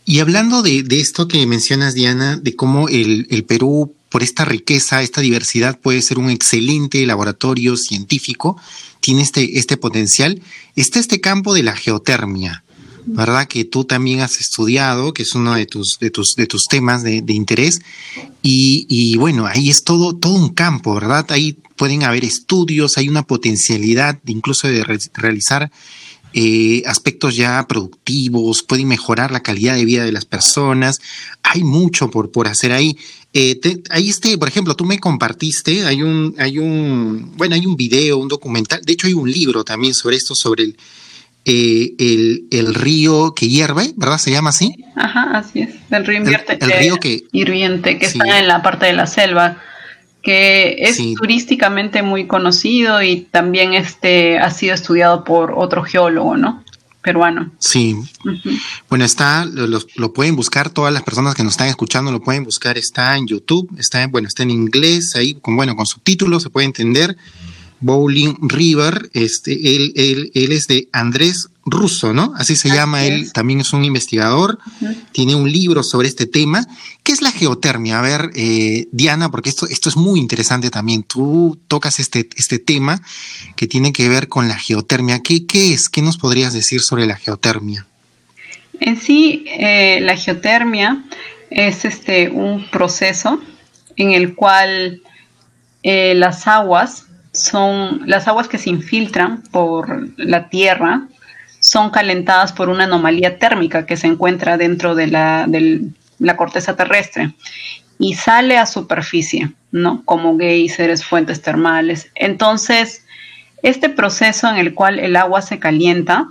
Y 0.06 0.20
hablando 0.20 0.62
de, 0.62 0.84
de, 0.84 1.00
esto 1.00 1.28
que 1.28 1.46
mencionas, 1.46 1.94
Diana, 1.94 2.38
de 2.38 2.56
cómo 2.56 2.90
el, 2.90 3.28
el 3.30 3.44
Perú 3.46 3.97
por 4.10 4.24
esta 4.24 4.46
riqueza, 4.46 5.02
esta 5.02 5.22
diversidad, 5.22 5.80
puede 5.80 6.02
ser 6.02 6.20
un 6.20 6.30
excelente 6.30 7.06
laboratorio 7.06 7.76
científico, 7.78 8.58
tiene 9.00 9.22
este, 9.22 9.58
este 9.58 9.78
potencial. 9.78 10.42
Está 10.76 11.00
este 11.00 11.22
campo 11.22 11.54
de 11.54 11.64
la 11.64 11.76
geotermia, 11.76 12.64
¿verdad? 13.06 13.48
Que 13.48 13.66
tú 13.66 13.86
también 13.86 14.22
has 14.22 14.40
estudiado, 14.40 15.14
que 15.14 15.24
es 15.24 15.36
uno 15.36 15.56
de 15.56 15.66
tus, 15.66 15.98
de 16.00 16.10
tus, 16.10 16.36
de 16.36 16.46
tus 16.46 16.68
temas 16.68 17.04
de, 17.04 17.22
de 17.22 17.34
interés. 17.34 17.82
Y, 18.42 19.18
bueno, 19.18 19.46
ahí 19.46 19.70
es 19.70 19.84
todo, 19.84 20.16
todo 20.16 20.34
un 20.34 20.50
campo, 20.50 20.94
¿verdad? 20.94 21.26
Ahí 21.32 21.58
pueden 21.76 22.04
haber 22.04 22.24
estudios, 22.24 22.98
hay 22.98 23.10
una 23.10 23.24
potencialidad 23.24 24.20
incluso 24.26 24.68
de 24.68 24.84
re 24.84 25.00
realizar 25.14 25.70
eh, 26.34 26.84
aspectos 26.86 27.36
ya 27.36 27.66
productivos, 27.68 28.64
pueden 28.64 28.88
mejorar 28.88 29.32
la 29.32 29.42
calidad 29.42 29.76
de 29.76 29.86
vida 29.86 30.06
de 30.06 30.12
las 30.12 30.26
personas. 30.26 31.00
Hay 31.44 31.64
mucho 31.64 32.12
por, 32.12 32.32
por 32.32 32.48
hacer 32.48 32.72
ahí. 32.72 32.98
Eh, 33.34 33.56
te, 33.56 33.84
ahí 33.90 34.10
este, 34.10 34.38
por 34.38 34.48
ejemplo, 34.48 34.76
tú 34.76 34.86
me 34.86 35.00
compartiste, 35.00 35.86
hay 35.86 36.02
un, 36.02 36.34
hay 36.40 36.60
un, 36.60 37.34
bueno, 37.36 37.56
hay 37.56 37.66
un 37.66 37.76
video, 37.76 38.18
un 38.18 38.28
documental, 38.28 38.82
de 38.84 38.94
hecho 38.94 39.08
hay 39.08 39.14
un 39.14 39.30
libro 39.30 39.64
también 39.64 39.94
sobre 39.94 40.16
esto, 40.16 40.34
sobre 40.34 40.64
el, 40.64 40.78
eh, 41.46 41.94
el, 42.00 42.48
el, 42.52 42.74
río 42.74 43.34
que 43.36 43.48
hierve, 43.48 43.94
¿verdad? 43.96 44.18
¿Se 44.18 44.32
llama 44.32 44.50
así? 44.50 44.76
Ajá, 44.96 45.38
así 45.38 45.62
es, 45.62 45.76
el 45.92 46.06
río 46.06 46.18
Invierte, 46.18 46.58
el, 46.60 46.72
el 46.72 46.80
río 46.80 46.98
que, 46.98 47.26
hirviente, 47.32 48.00
que 48.00 48.10
sí. 48.10 48.18
está 48.18 48.40
en 48.40 48.48
la 48.48 48.62
parte 48.62 48.88
de 48.88 48.94
la 48.94 49.08
selva, 49.08 49.62
que 50.24 50.76
es 50.80 50.96
sí. 50.96 51.14
turísticamente 51.16 52.02
muy 52.02 52.28
conocido 52.28 53.02
y 53.02 53.28
también 53.32 53.74
este, 53.74 54.40
ha 54.40 54.52
sido 54.52 54.74
estudiado 54.74 55.24
por 55.24 55.54
otro 55.56 55.84
geólogo, 55.84 56.38
¿no? 56.38 56.64
Peruano. 57.08 57.52
Sí. 57.58 57.94
Uh 57.94 58.04
-huh. 58.26 58.60
Bueno, 58.90 59.06
está, 59.06 59.46
lo, 59.46 59.66
lo, 59.96 60.14
pueden 60.14 60.36
buscar, 60.36 60.70
todas 60.70 60.92
las 60.94 61.04
personas 61.04 61.36
que 61.36 61.44
nos 61.44 61.54
están 61.54 61.70
escuchando 61.70 62.12
lo 62.12 62.22
pueden 62.22 62.44
buscar, 62.44 62.78
está 62.78 63.16
en 63.16 63.26
YouTube, 63.28 63.66
está 63.78 64.04
en, 64.04 64.12
bueno, 64.12 64.28
está 64.28 64.44
en 64.44 64.52
inglés, 64.52 65.16
ahí, 65.16 65.36
con, 65.36 65.56
bueno, 65.56 65.74
con 65.78 65.86
subtítulos 65.86 66.44
se 66.44 66.50
puede 66.50 66.66
entender. 66.66 67.16
Bowling 67.80 68.36
River, 68.42 69.10
este, 69.14 69.52
él, 69.76 69.94
él, 69.96 70.32
él 70.34 70.52
es 70.52 70.68
de 70.68 70.90
Andrés 70.92 71.48
Russo, 71.64 72.12
¿no? 72.12 72.34
Así 72.36 72.56
se 72.56 72.68
Así 72.70 72.78
llama, 72.78 73.06
es. 73.06 73.12
él 73.12 73.32
también 73.32 73.60
es 73.62 73.72
un 73.72 73.86
investigador, 73.86 74.58
uh 74.82 74.86
-huh. 74.86 74.96
tiene 75.14 75.36
un 75.36 75.50
libro 75.50 75.82
sobre 75.84 76.08
este 76.08 76.26
tema. 76.26 76.66
¿Qué 77.08 77.14
es 77.14 77.22
la 77.22 77.32
geotermia? 77.32 78.00
A 78.00 78.02
ver, 78.02 78.32
eh, 78.36 78.90
Diana, 78.92 79.32
porque 79.32 79.48
esto, 79.48 79.66
esto 79.66 79.88
es 79.88 79.96
muy 79.96 80.20
interesante 80.20 80.70
también. 80.70 81.04
Tú 81.04 81.58
tocas 81.70 82.02
este, 82.02 82.28
este 82.36 82.60
tema 82.60 83.02
que 83.56 83.66
tiene 83.66 83.94
que 83.94 84.10
ver 84.10 84.28
con 84.28 84.50
la 84.50 84.56
geotermia. 84.56 85.22
¿Qué, 85.24 85.46
qué 85.46 85.74
es? 85.74 85.88
¿Qué 85.88 86.02
nos 86.02 86.18
podrías 86.18 86.52
decir 86.52 86.82
sobre 86.82 87.06
la 87.06 87.16
geotermia? 87.16 87.86
En 88.82 89.00
sí, 89.00 89.46
eh, 89.48 90.00
la 90.02 90.18
geotermia 90.18 91.06
es 91.50 91.86
este, 91.86 92.28
un 92.30 92.70
proceso 92.70 93.40
en 93.96 94.12
el 94.12 94.36
cual 94.36 95.02
eh, 95.84 96.14
las 96.14 96.46
aguas 96.46 97.06
son 97.32 98.02
las 98.06 98.28
aguas 98.28 98.50
que 98.50 98.58
se 98.58 98.70
infiltran 98.70 99.44
por 99.44 100.10
la 100.18 100.50
tierra 100.50 101.08
son 101.60 101.90
calentadas 101.90 102.54
por 102.54 102.70
una 102.70 102.84
anomalía 102.84 103.40
térmica 103.40 103.86
que 103.86 103.98
se 103.98 104.08
encuentra 104.08 104.58
dentro 104.58 104.96
de 104.96 105.08
la, 105.08 105.46
de 105.48 105.90
la 106.20 106.36
corteza 106.36 106.76
terrestre 106.76 107.34
y 108.00 108.14
sale 108.14 108.58
a 108.58 108.66
superficie, 108.66 109.52
¿no? 109.72 110.04
Como 110.06 110.38
geysers, 110.38 111.04
fuentes 111.04 111.42
termales. 111.42 112.12
Entonces, 112.16 113.04
este 113.64 113.90
proceso 113.90 114.50
en 114.50 114.58
el 114.58 114.74
cual 114.74 115.00
el 115.00 115.16
agua 115.16 115.42
se 115.42 115.60
calienta 115.60 116.28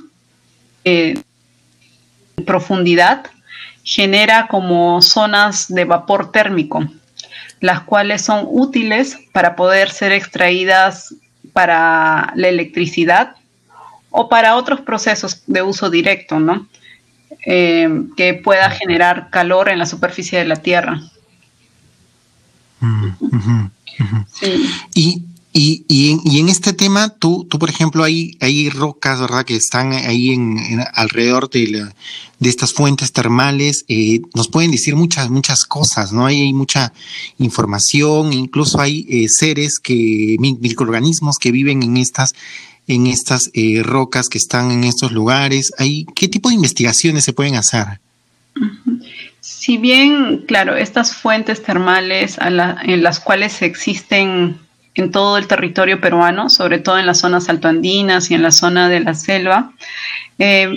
eh, 0.85 1.21
en 2.37 2.45
profundidad 2.45 3.27
genera 3.83 4.49
como 4.49 5.01
zonas 5.01 5.73
de 5.73 5.85
vapor 5.85 6.33
térmico, 6.33 6.85
las 7.61 7.81
cuales 7.81 8.23
son 8.23 8.45
útiles 8.49 9.17
para 9.33 9.57
poder 9.57 9.91
ser 9.91 10.13
extraídas 10.13 11.15
para 11.53 12.33
la 12.35 12.49
electricidad 12.49 13.37
o 14.11 14.29
para 14.29 14.57
otros 14.57 14.81
procesos 14.81 15.43
de 15.47 15.63
uso 15.63 15.89
directo, 15.89 16.41
¿no? 16.41 16.67
Eh, 17.49 17.89
que 18.17 18.35
pueda 18.35 18.71
generar 18.71 19.31
calor 19.31 19.69
en 19.69 19.79
la 19.79 19.87
superficie 19.87 20.39
de 20.39 20.47
la 20.47 20.57
Tierra. 20.57 21.01
Uh 22.81 22.87
-huh, 22.87 23.17
uh 23.21 23.31
-huh. 23.31 24.27
Sí. 24.33 24.69
Y, 24.95 25.23
y, 25.53 25.85
y, 25.89 26.11
en, 26.11 26.21
y, 26.25 26.41
en, 26.41 26.49
este 26.49 26.73
tema, 26.73 27.09
tú, 27.09 27.47
tú 27.49 27.59
por 27.59 27.71
ejemplo, 27.71 28.05
hay, 28.05 28.37
hay 28.41 28.69
rocas, 28.69 29.21
¿verdad?, 29.21 29.45
que 29.45 29.57
están 29.57 29.93
ahí 29.93 30.33
en, 30.33 30.59
en 30.59 30.81
alrededor 30.93 31.49
de, 31.49 31.69
la, 31.69 31.95
de, 32.41 32.49
estas 32.49 32.75
fuentes 32.75 33.13
termales. 33.13 33.85
Eh, 33.89 34.21
nos 34.35 34.49
pueden 34.49 34.71
decir 34.71 34.97
muchas, 34.97 35.31
muchas 35.31 35.65
cosas, 35.65 36.13
¿no? 36.13 36.27
Hay, 36.27 36.41
hay 36.43 36.53
mucha 36.53 36.93
información, 37.39 38.33
incluso 38.33 38.81
hay 38.81 39.07
eh, 39.09 39.29
seres 39.29 39.79
que, 39.79 40.37
microorganismos 40.41 41.39
que 41.39 41.53
viven 41.53 41.83
en 41.83 41.97
estas 41.97 42.35
en 42.87 43.07
estas 43.07 43.51
eh, 43.55 43.83
rocas 43.83 44.29
que 44.29 44.39
están 44.39 44.71
en 44.71 44.85
estos 44.85 45.13
lugares? 45.13 45.73
¿Hay, 45.79 46.07
¿Qué 46.15 46.29
tipo 46.29 46.49
de 46.49 46.55
investigaciones 46.55 47.25
se 47.25 47.33
pueden 47.33 47.57
hacer? 47.57 48.01
Si 49.41 49.77
bien, 49.77 50.45
claro, 50.47 50.77
estas 50.77 51.15
fuentes 51.15 51.63
termales 51.63 52.39
en 52.39 53.03
las 53.03 53.21
cuales 53.21 53.63
existen 53.63 54.59
en 54.95 55.11
todo 55.11 55.37
el 55.37 55.47
territorio 55.47 56.01
peruano, 56.01 56.49
sobre 56.49 56.79
todo 56.79 56.99
en 56.99 57.07
las 57.07 57.19
zonas 57.19 57.49
altoandinas 57.49 58.31
y 58.31 58.35
en 58.35 58.43
la 58.43 58.51
zona 58.51 58.89
de 58.89 59.01
la 59.01 59.15
selva, 59.15 59.73
eh, 60.39 60.71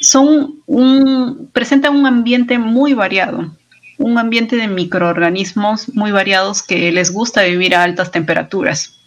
son 0.00 0.56
un, 0.66 1.50
presentan 1.52 1.96
un 1.96 2.06
ambiente 2.06 2.58
muy 2.58 2.94
variado, 2.94 3.54
un 3.98 4.18
ambiente 4.18 4.56
de 4.56 4.68
microorganismos 4.68 5.94
muy 5.94 6.12
variados 6.12 6.62
que 6.62 6.90
les 6.92 7.12
gusta 7.12 7.42
vivir 7.42 7.74
a 7.74 7.82
altas 7.82 8.10
temperaturas. 8.10 8.98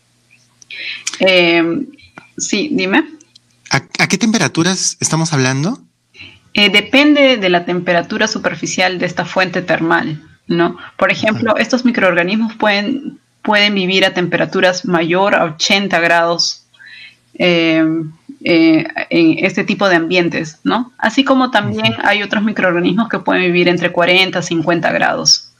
Eh, 1.20 1.63
Sí, 2.38 2.70
dime. 2.72 3.04
¿A, 3.72 3.77
¿A, 4.00 4.08
qué 4.08 4.18
temperaturas 4.18 4.98
estamos 5.00 5.34
hablando? 5.34 5.80
Eh, 6.54 6.70
depende 6.70 7.38
de 7.38 7.50
la 7.50 7.65
temperatura 7.65 8.27
superficial 8.27 8.98
de 9.00 9.06
esta 9.06 9.25
fuente 9.25 9.62
termal, 9.62 10.24
¿no? 10.48 10.77
Por 10.98 11.12
ejemplo, 11.12 11.51
uh 11.51 11.56
-huh. 11.56 11.62
estos 11.62 11.84
microorganismos 11.84 12.56
pueden, 12.56 13.20
pueden 13.42 13.75
vivir 13.75 14.06
a 14.06 14.13
temperaturas 14.13 14.86
mayor 14.86 15.36
a 15.36 15.46
80 15.46 16.00
grados 16.00 16.65
eh, 17.38 17.84
eh, 18.44 18.86
en 19.10 19.44
este 19.44 19.63
tipo 19.63 19.89
de 19.89 19.96
ambientes, 19.96 20.60
¿no? 20.63 20.94
Así 20.98 21.24
como 21.24 21.51
también 21.51 21.96
hay 22.04 22.22
otros 22.24 22.44
microorganismos 22.44 23.10
que 23.10 23.20
pueden 23.20 23.44
vivir 23.44 23.68
entre 23.68 23.92
40 23.92 24.39
y 24.39 24.44
50 24.44 24.92
grados. 24.92 25.51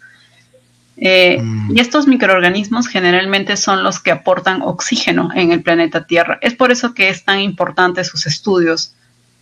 Eh, 0.98 1.40
mm. 1.42 1.75
Y 1.75 1.80
estos 1.80 2.08
microorganismos 2.08 2.88
generalmente 2.88 3.58
son 3.58 3.84
los 3.84 4.00
que 4.00 4.12
aportan 4.12 4.62
oxígeno 4.62 5.30
en 5.36 5.52
el 5.52 5.62
planeta 5.62 6.08
Tierra. 6.08 6.40
Es 6.42 6.54
por 6.54 6.72
eso 6.72 6.94
que 6.94 7.10
es 7.10 7.25
tan 7.25 7.42
importante 7.42 8.04
sus 8.04 8.25
estudios, 8.25 8.94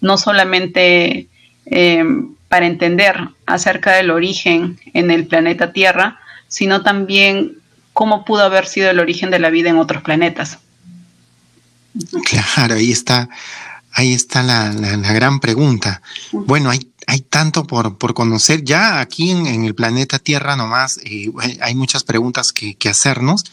no 0.02 0.18
solamente 0.18 1.28
eh, 1.66 2.04
para 2.50 2.66
entender 2.66 3.16
acerca 3.46 3.94
del 3.94 4.12
origen 4.12 4.80
en 4.94 5.12
el 5.12 5.28
planeta 5.28 5.72
Tierra, 5.74 6.20
sino 6.48 6.82
también 6.82 7.58
cómo 7.94 8.26
pudo 8.26 8.44
haber 8.44 8.66
sido 8.66 8.90
el 8.90 9.00
origen 9.00 9.30
de 9.32 9.40
la 9.40 9.50
vida 9.50 9.70
en 9.70 9.78
otros 9.78 10.04
planetas. 10.04 10.60
Claro, 12.26 12.76
ahí 12.76 12.92
está, 12.92 13.30
ahí 13.94 14.14
está 14.14 14.44
la, 14.44 14.74
la, 14.74 14.98
la 14.98 15.14
gran 15.14 15.40
pregunta. 15.40 16.02
Bueno, 16.32 16.70
hay 16.70 16.94
hay 17.08 17.22
tanto 17.22 17.66
por, 17.66 17.98
por 17.98 18.14
conocer. 18.14 18.64
Ya 18.64 19.00
aquí 19.00 19.32
en, 19.32 19.46
en, 19.48 19.66
el 19.66 19.76
planeta 19.76 20.20
Tierra 20.20 20.56
nomás 20.56 21.00
eh, 21.04 21.32
hay 21.62 21.76
muchas 21.76 22.04
preguntas 22.04 22.52
que, 22.52 22.76
que 22.76 22.90
hacernos. 22.90 23.44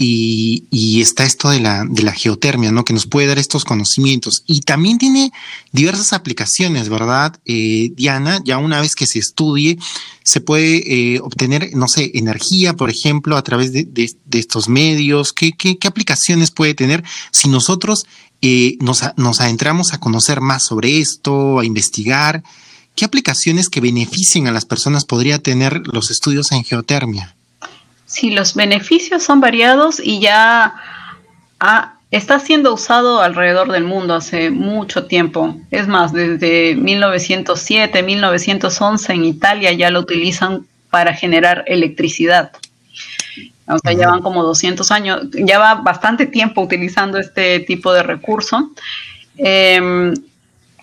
y, 0.00 1.00
está 1.00 1.24
esto 1.24 1.50
de 1.50 1.58
la, 1.58 1.84
de 1.84 2.02
la 2.02 2.12
geotermia, 2.12 2.70
¿no? 2.70 2.84
Que 2.84 2.92
nos 2.92 3.06
puede 3.06 3.26
dar 3.26 3.38
estos 3.38 3.64
conocimientos. 3.64 4.44
Y 4.46 4.60
también 4.60 4.96
tiene 4.98 5.32
diversas 5.72 6.12
aplicaciones, 6.12 6.88
¿verdad, 6.88 7.36
eh, 7.44 7.90
Diana? 7.96 8.40
Ya 8.44 8.58
una 8.58 8.80
vez 8.80 8.94
que 8.94 9.06
se 9.06 9.18
estudie, 9.18 9.76
se 10.22 10.40
puede 10.40 11.14
eh, 11.14 11.20
obtener, 11.20 11.70
no 11.74 11.88
sé, 11.88 12.12
energía, 12.14 12.74
por 12.74 12.90
ejemplo, 12.90 13.36
a 13.36 13.42
través 13.42 13.72
de, 13.72 13.88
estos 14.32 14.68
medios. 14.68 15.32
¿Qué, 15.32 15.52
¿Qué, 15.52 15.78
qué, 15.78 15.88
aplicaciones 15.88 16.52
puede 16.52 16.74
tener 16.74 17.02
si 17.32 17.48
nosotros 17.48 18.06
eh, 18.42 18.76
nos, 18.80 19.02
nos 19.16 19.40
adentramos 19.40 19.92
a 19.92 19.98
conocer 19.98 20.40
más 20.40 20.64
sobre 20.64 20.98
esto, 20.98 21.58
a 21.58 21.64
investigar? 21.64 22.42
¿Qué 22.94 23.04
aplicaciones 23.04 23.68
que 23.68 23.80
beneficien 23.80 24.48
a 24.48 24.52
las 24.52 24.64
personas 24.64 25.04
podría 25.04 25.38
tener 25.38 25.86
los 25.86 26.10
estudios 26.10 26.50
en 26.52 26.64
geotermia? 26.64 27.34
Sí, 28.06 28.30
los 28.30 28.54
beneficios 28.54 29.22
son 29.22 29.40
variados 29.40 30.00
y 30.02 30.18
ya 30.18 30.74
está 32.10 32.40
siendo 32.40 32.72
usado 32.72 33.20
alrededor 33.20 33.70
del 33.70 33.84
mundo 33.84 34.14
hace 34.14 34.50
mucho 34.50 35.04
tiempo. 35.04 35.56
Es 35.70 35.86
más, 35.86 36.12
desde 36.12 36.74
1907, 36.74 38.02
1911 38.02 39.12
en 39.12 39.24
Italia 39.24 39.72
ya 39.72 39.90
lo 39.90 40.00
utilizan 40.00 40.66
para 40.90 41.12
generar 41.12 41.64
electricidad. 41.66 42.52
O 43.68 43.78
sea, 43.78 43.92
ya 43.92 44.08
van 44.08 44.22
como 44.22 44.42
200 44.42 44.90
años, 44.90 45.22
ya 45.32 45.58
va 45.58 45.74
bastante 45.76 46.26
tiempo 46.26 46.62
utilizando 46.62 47.18
este 47.18 47.60
tipo 47.60 47.92
de 47.92 48.02
recurso. 48.02 48.70
Eh, 49.36 50.12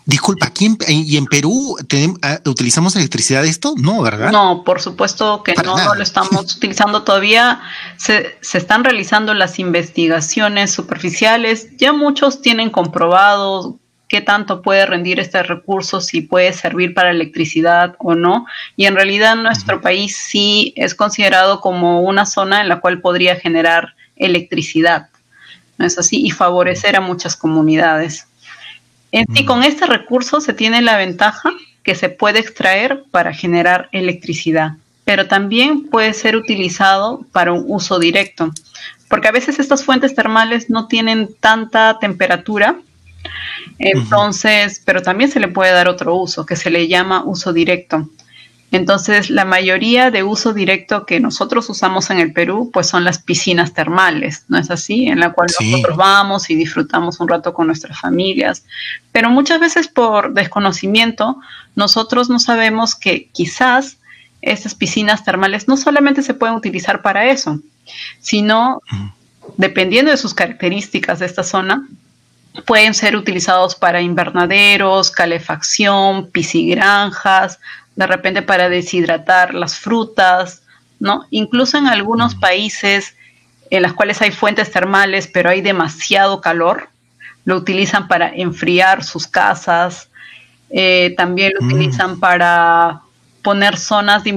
Disculpa, 0.08 0.46
¿aquí 0.46 0.65
en, 0.68 0.77
y 0.88 1.18
en 1.18 1.25
Perú 1.25 1.77
ah, 2.22 2.39
utilizamos 2.46 2.96
electricidad 2.96 3.42
de 3.42 3.50
esto? 3.50 3.74
No, 3.75 4.04
¿verdad? 4.04 4.32
No, 4.32 4.63
por 4.63 4.80
supuesto 4.80 5.42
que 5.42 5.54
no, 5.56 5.75
no, 5.75 5.96
lo 5.96 6.04
estamos 6.04 6.56
utilizando 6.58 7.01
todavía. 7.01 7.60
Se, 7.98 8.38
se, 8.42 8.60
están 8.60 8.84
realizando 8.84 9.34
las 9.34 9.58
investigaciones 9.58 10.72
superficiales. 10.72 11.75
Ya 11.77 11.92
muchos 11.92 12.44
tienen 12.44 12.70
comprobado 12.70 13.80
qué 14.07 14.21
tanto 14.21 14.62
puede 14.62 14.85
rendir 14.85 15.19
este 15.19 15.41
recurso, 15.43 16.01
si 16.01 16.21
puede 16.21 16.53
servir 16.53 16.93
para 16.93 17.12
electricidad 17.12 17.95
o 18.00 18.15
no. 18.15 18.45
Y 18.75 18.85
en 18.85 18.95
realidad 18.95 19.35
nuestro 19.35 19.81
país 19.81 20.15
sí 20.15 20.74
es 20.75 20.95
considerado 20.95 21.62
como 21.62 22.01
una 22.01 22.25
zona 22.25 22.62
en 22.62 22.69
la 22.69 22.79
cual 22.79 23.01
podría 23.01 23.35
generar 23.35 23.95
electricidad. 24.15 25.09
¿No 25.77 25.85
es 25.85 25.97
así? 25.97 26.25
Y 26.25 26.31
favorecer 26.31 26.95
a 26.95 27.01
muchas 27.01 27.35
comunidades. 27.35 28.27
Y 29.12 29.45
con 29.45 29.63
este 29.63 29.85
recurso 29.85 30.41
se 30.41 30.53
tiene 30.53 30.81
la 30.81 30.97
ventaja 30.97 31.51
que 31.83 31.95
se 31.95 32.09
puede 32.09 32.39
extraer 32.39 33.03
para 33.12 33.33
generar 33.33 33.88
electricidad, 33.91 34.71
pero 35.05 35.27
también 35.27 35.88
puede 35.88 36.13
ser 36.13 36.35
utilizado 36.35 37.25
para 37.31 37.53
un 37.53 37.63
uso 37.67 38.00
directo, 38.00 38.51
porque 39.07 39.27
a 39.27 39.31
veces 39.31 39.59
estas 39.59 39.85
fuentes 39.85 40.15
termales 40.15 40.69
no 40.69 40.88
tienen 40.88 41.29
tanta 41.39 42.00
temperatura, 42.00 42.75
entonces, 43.79 44.82
pero 44.86 45.01
también 45.01 45.29
se 45.32 45.39
le 45.39 45.48
puede 45.48 45.72
dar 45.72 45.88
otro 45.88 46.15
uso 46.15 46.46
que 46.46 46.55
se 46.55 46.70
le 46.70 46.88
llama 46.88 47.24
uso 47.25 47.53
directo. 47.53 48.10
Entonces, 48.72 49.29
la 49.29 49.46
mayoría 49.46 50.12
de 50.12 50.24
uso 50.24 50.51
directo 50.51 51.05
que 51.05 51.20
nosotros 51.20 51.70
usamos 51.70 52.10
en 52.10 52.20
el 52.20 52.34
Perú, 52.34 52.72
pues 52.74 52.88
son 52.88 53.05
las 53.05 53.20
piscinas 53.20 53.74
termales, 53.74 54.44
¿no 54.50 54.58
es 54.58 54.70
así? 54.70 55.05
En 55.05 55.20
la 55.20 55.32
cual 55.32 55.48
nosotros 55.60 55.96
vamos 55.96 56.50
y 56.50 56.55
disfrutamos 56.55 57.20
un 57.20 57.29
rato 57.29 57.53
con 57.53 57.67
nuestras 57.67 58.00
familias. 58.00 58.65
Pero 59.12 59.29
muchas 59.29 59.60
veces 59.60 59.88
por 59.88 60.34
desconocimiento, 60.34 61.38
nosotros 61.75 62.29
no 62.29 62.39
sabemos 62.39 62.96
que 62.96 63.29
quizás 63.32 63.98
estas 64.41 64.75
piscinas 64.75 65.24
termales 65.24 65.67
no 65.67 65.77
solamente 65.77 66.22
se 66.22 66.34
pueden 66.34 66.55
utilizar 66.55 67.01
para 67.01 67.27
eso, 67.27 67.62
sino, 68.20 68.82
dependiendo 69.58 70.12
de 70.12 70.17
sus 70.17 70.34
características 70.34 71.20
de 71.20 71.27
esta 71.27 71.44
zona, 71.44 71.88
pueden 72.65 72.93
ser 72.93 73.15
utilizados 73.15 73.75
para 73.75 74.01
invernaderos, 74.01 75.12
calefacción, 75.12 76.29
piscigranjas, 76.31 77.59
de 77.95 78.07
repente 78.07 78.41
para 78.41 78.69
deshidratar 78.69 79.53
las 79.53 79.77
frutas, 79.77 80.62
¿no? 81.00 81.25
Incluso 81.29 81.77
en 81.77 81.88
algunos 81.88 82.35
países 82.35 83.15
en 83.69 83.83
los 83.83 83.93
cuales 83.93 84.21
hay 84.21 84.31
fuentes 84.31 84.71
termales, 84.71 85.27
pero 85.27 85.50
hay 85.50 85.62
demasiado 85.62 86.41
calor, 86.41 86.89
lo 87.45 87.55
utilizan 87.55 88.07
para 88.07 88.29
enfriar 88.29 89.03
sus 89.03 89.27
casas, 89.27 90.09
eh, 90.69 91.13
también 91.17 91.53
lo 91.59 91.65
mm. 91.65 91.69
utilizan 91.69 92.19
para 92.19 93.01
poner 93.46 93.78
zonas 93.78 94.24
de 94.24 94.32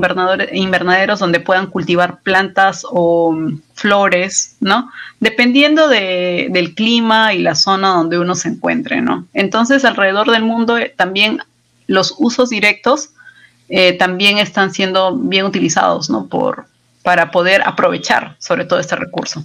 invernaderos 0.52 1.18
donde 1.18 1.40
puedan 1.40 1.68
cultivar 1.68 2.20
plantas 2.20 2.84
o 2.90 3.32
mm, 3.32 3.62
flores, 3.72 4.56
¿no? 4.60 4.92
Dependiendo 5.18 5.88
del 5.88 6.74
clima 6.74 7.32
y 7.32 7.38
la 7.38 7.54
zona 7.54 7.88
donde 7.88 8.18
uno 8.18 8.34
se 8.34 8.50
encuentre, 8.50 9.00
¿no? 9.00 9.26
Entonces, 9.32 9.86
alrededor 9.86 10.30
del 10.30 10.42
mundo 10.42 10.76
eh, 10.76 10.92
también 10.94 11.38
los 11.86 12.14
usos 12.18 12.50
directos 12.50 13.08
eh, 13.70 13.94
también 13.94 14.36
están 14.36 14.74
siendo 14.74 15.16
bien 15.16 15.46
utilizados, 15.46 16.10
¿no? 16.10 16.26
Por, 16.26 16.66
para 17.02 17.30
poder 17.30 17.62
aprovechar 17.64 18.36
sobre 18.38 18.66
todo 18.66 18.78
este 18.78 18.94
recurso. 18.94 19.42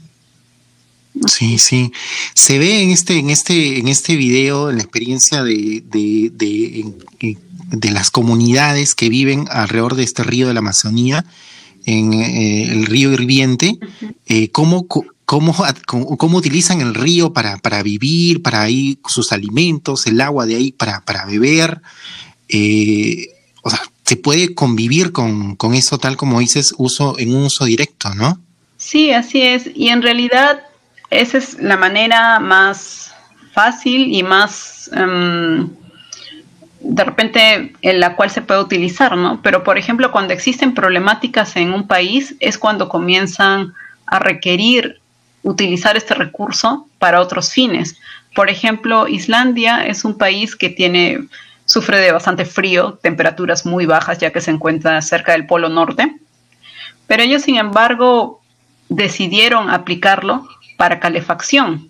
Sí, 1.28 1.58
sí. 1.58 1.92
Se 2.34 2.58
ve 2.58 2.82
en 2.82 2.90
este, 2.90 3.18
en 3.18 3.30
este, 3.30 3.80
en 3.80 3.88
este 3.88 4.16
video 4.16 4.72
la 4.72 4.82
experiencia 4.82 5.44
de, 5.44 5.84
de, 5.86 6.32
de, 6.32 7.92
las 7.92 8.10
comunidades 8.10 8.96
que 8.96 9.10
viven 9.10 9.46
alrededor 9.52 9.96
de 9.96 10.04
este 10.04 10.24
río 10.24 10.48
de 10.48 10.54
la 10.54 10.60
Amazonía, 10.60 11.26
en 11.86 12.14
eh, 12.14 12.64
el 12.72 12.86
río 12.86 13.14
hirviente, 13.14 13.78
eh, 14.26 14.50
cómo, 14.50 14.88
cómo, 14.88 15.56
cómo, 15.86 16.38
utilizan 16.38 16.82
el 16.82 16.96
río 16.96 17.32
para, 17.32 17.58
para 17.58 17.84
vivir, 17.84 18.42
para 18.42 18.62
ahí 18.62 18.98
sus 19.08 19.32
alimentos, 19.32 20.08
el 20.08 20.20
agua 20.20 20.46
de 20.46 20.56
ahí 20.56 20.72
para, 20.72 21.02
para 21.02 21.26
beber. 21.26 21.82
o 23.62 23.70
sea, 23.70 23.82
se 24.06 24.18
puede 24.18 24.54
convivir 24.54 25.12
con, 25.12 25.58
eso 25.74 25.98
tal 25.98 26.18
como 26.18 26.40
dices, 26.40 26.74
uso 26.78 27.18
en 27.20 27.36
un 27.36 27.44
uso 27.44 27.66
directo, 27.66 28.14
¿no? 28.16 28.40
Sí, 28.78 29.12
así 29.12 29.42
es. 29.42 29.70
Y 29.74 29.90
en 29.90 30.02
realidad 30.02 30.62
esa 31.22 31.38
es 31.38 31.60
la 31.60 31.78
manera 31.78 32.40
más 32.40 33.14
fácil 33.54 34.14
y 34.14 34.24
más 34.24 34.90
em, 34.94 35.70
de 36.80 37.04
repente 37.04 37.74
en 37.82 38.00
la 38.00 38.16
cual 38.16 38.30
se 38.30 38.42
puede 38.42 38.62
utilizar, 38.62 39.16
¿no? 39.16 39.42
Pero 39.42 39.64
por 39.64 39.78
ejemplo, 39.78 40.12
cuando 40.12 40.34
existen 40.34 40.74
problemáticas 40.74 41.56
en 41.56 41.74
un 41.74 41.88
país 41.88 42.36
es 42.40 42.58
cuando 42.58 42.90
comienzan 42.90 43.74
a 44.06 44.20
requerir 44.20 45.00
utilizar 45.44 45.96
este 45.98 46.14
recurso 46.14 46.88
para 47.00 47.22
otros 47.22 47.52
fines. 47.52 47.98
Por 48.34 48.50
ejemplo, 48.50 49.08
Islandia 49.08 49.86
es 49.86 50.06
un 50.06 50.18
país 50.18 50.56
que 50.56 50.70
tiene 50.70 51.28
Sufre 51.66 52.00
de 52.00 52.12
bastante 52.12 52.46
frío, 52.46 53.00
temperaturas 53.02 53.66
muy 53.66 53.86
bajas 53.86 54.18
ya 54.18 54.32
que 54.32 54.42
se 54.42 54.52
encuentra 54.52 55.02
cerca 55.02 55.32
del 55.32 55.46
Polo 55.46 55.70
Norte. 55.70 56.18
Pero 57.08 57.24
ellos, 57.24 57.44
sin 57.44 57.58
embargo, 57.58 58.42
decidieron 58.90 59.70
aplicarlo 59.70 60.48
para 60.78 61.00
calefacción, 61.00 61.90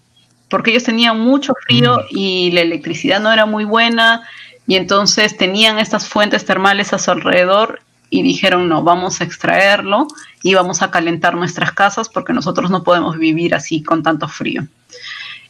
porque 0.49 0.71
ellos 0.71 0.83
tenían 0.83 1.19
mucho 1.19 1.53
frío 1.65 1.97
mm. 1.97 2.17
y 2.17 2.51
la 2.51 2.61
electricidad 2.61 3.19
no 3.19 3.31
era 3.31 3.45
muy 3.45 3.65
buena 3.65 4.27
y 4.67 4.75
entonces 4.75 5.35
tenían 5.37 5.79
estas 5.79 6.07
fuentes 6.07 6.45
termales 6.45 6.93
a 6.93 6.99
su 6.99 7.11
alrededor 7.11 7.81
y 8.09 8.21
dijeron, 8.21 8.69
no, 8.69 8.83
vamos 8.83 9.19
a 9.19 9.23
extraerlo 9.23 10.07
y 10.43 10.53
vamos 10.53 10.81
a 10.81 10.91
calentar 10.91 11.35
nuestras 11.35 11.71
casas 11.71 12.09
porque 12.09 12.33
nosotros 12.33 12.69
no 12.69 12.83
podemos 12.83 13.17
vivir 13.17 13.55
así 13.55 13.81
con 13.81 14.03
tanto 14.03 14.27
frío. 14.27 14.67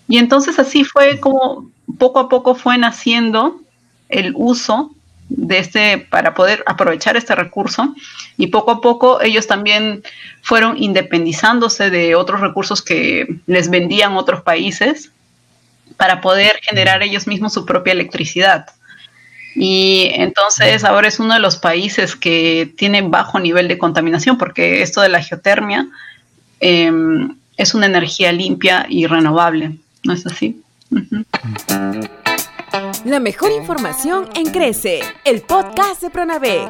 Y 0.07 0.17
entonces 0.17 0.57
así 0.59 0.83
fue 0.83 1.19
como 1.19 1.69
poco 1.97 2.19
a 2.19 2.29
poco 2.29 2.55
fue 2.55 2.77
naciendo 2.77 3.59
el 4.09 4.33
uso 4.35 4.91
de 5.29 5.57
este 5.57 5.97
para 5.97 6.33
poder 6.33 6.63
aprovechar 6.67 7.17
este 7.17 7.35
recurso 7.35 7.95
y 8.37 8.47
poco 8.47 8.71
a 8.71 8.81
poco 8.81 9.21
ellos 9.21 9.47
también 9.47 10.03
fueron 10.41 10.77
independizándose 10.81 11.89
de 11.89 12.15
otros 12.15 12.41
recursos 12.41 12.81
que 12.81 13.37
les 13.47 13.69
vendían 13.69 14.15
otros 14.15 14.41
países 14.41 15.11
para 15.97 16.21
poder 16.21 16.59
generar 16.61 17.03
ellos 17.03 17.27
mismos 17.27 17.53
su 17.53 17.65
propia 17.65 17.93
electricidad. 17.93 18.67
Y 19.55 20.09
entonces 20.13 20.83
ahora 20.83 21.07
es 21.07 21.19
uno 21.19 21.35
de 21.35 21.39
los 21.39 21.57
países 21.57 22.15
que 22.15 22.73
tiene 22.75 23.03
bajo 23.03 23.39
nivel 23.39 23.67
de 23.67 23.77
contaminación 23.77 24.37
porque 24.37 24.81
esto 24.81 25.01
de 25.01 25.09
la 25.09 25.21
geotermia 25.21 25.87
em, 26.59 27.35
es 27.57 27.75
una 27.75 27.85
energía 27.85 28.31
limpia 28.31 28.87
y 28.89 29.05
renovable, 29.05 29.77
¿no 30.03 30.13
es 30.13 30.25
así? 30.25 30.59
La 33.05 33.19
mejor 33.19 33.51
información 33.51 34.29
en 34.33 34.45
Crece, 34.45 35.01
el 35.25 35.41
podcast 35.41 36.01
de 36.01 36.09
Pronavec. 36.09 36.69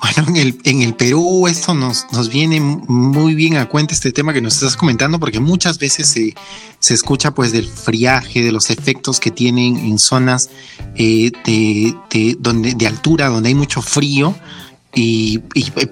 Bueno, 0.00 0.28
en 0.28 0.36
el, 0.36 0.58
en 0.64 0.82
el 0.82 0.94
Perú 0.94 1.46
esto 1.46 1.74
nos, 1.74 2.06
nos 2.12 2.28
viene 2.28 2.60
muy 2.60 3.36
bien 3.36 3.56
a 3.56 3.68
cuenta 3.68 3.94
este 3.94 4.10
tema 4.10 4.32
que 4.32 4.40
nos 4.40 4.54
estás 4.54 4.76
comentando, 4.76 5.20
porque 5.20 5.38
muchas 5.38 5.78
veces 5.78 6.08
se, 6.08 6.34
se 6.80 6.94
escucha 6.94 7.32
pues 7.32 7.52
del 7.52 7.68
friaje, 7.68 8.42
de 8.42 8.50
los 8.50 8.70
efectos 8.70 9.20
que 9.20 9.30
tienen 9.30 9.76
en 9.76 10.00
zonas 10.00 10.50
eh, 10.96 11.30
de, 11.44 11.94
de, 12.10 12.36
donde, 12.40 12.74
de 12.74 12.86
altura, 12.88 13.28
donde 13.28 13.50
hay 13.50 13.54
mucho 13.54 13.80
frío, 13.80 14.34
y, 14.92 15.38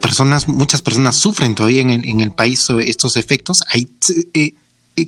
personas, 0.00 0.48
muchas 0.48 0.81
personas 0.81 1.14
sufren 1.14 1.55
todavía 1.55 1.83
en 1.83 1.90
el, 1.90 2.09
en 2.09 2.20
el 2.20 2.33
país 2.33 2.66
estos 2.81 3.16
efectos. 3.16 3.62
Eh, 3.74 3.87
eh, 4.33 4.55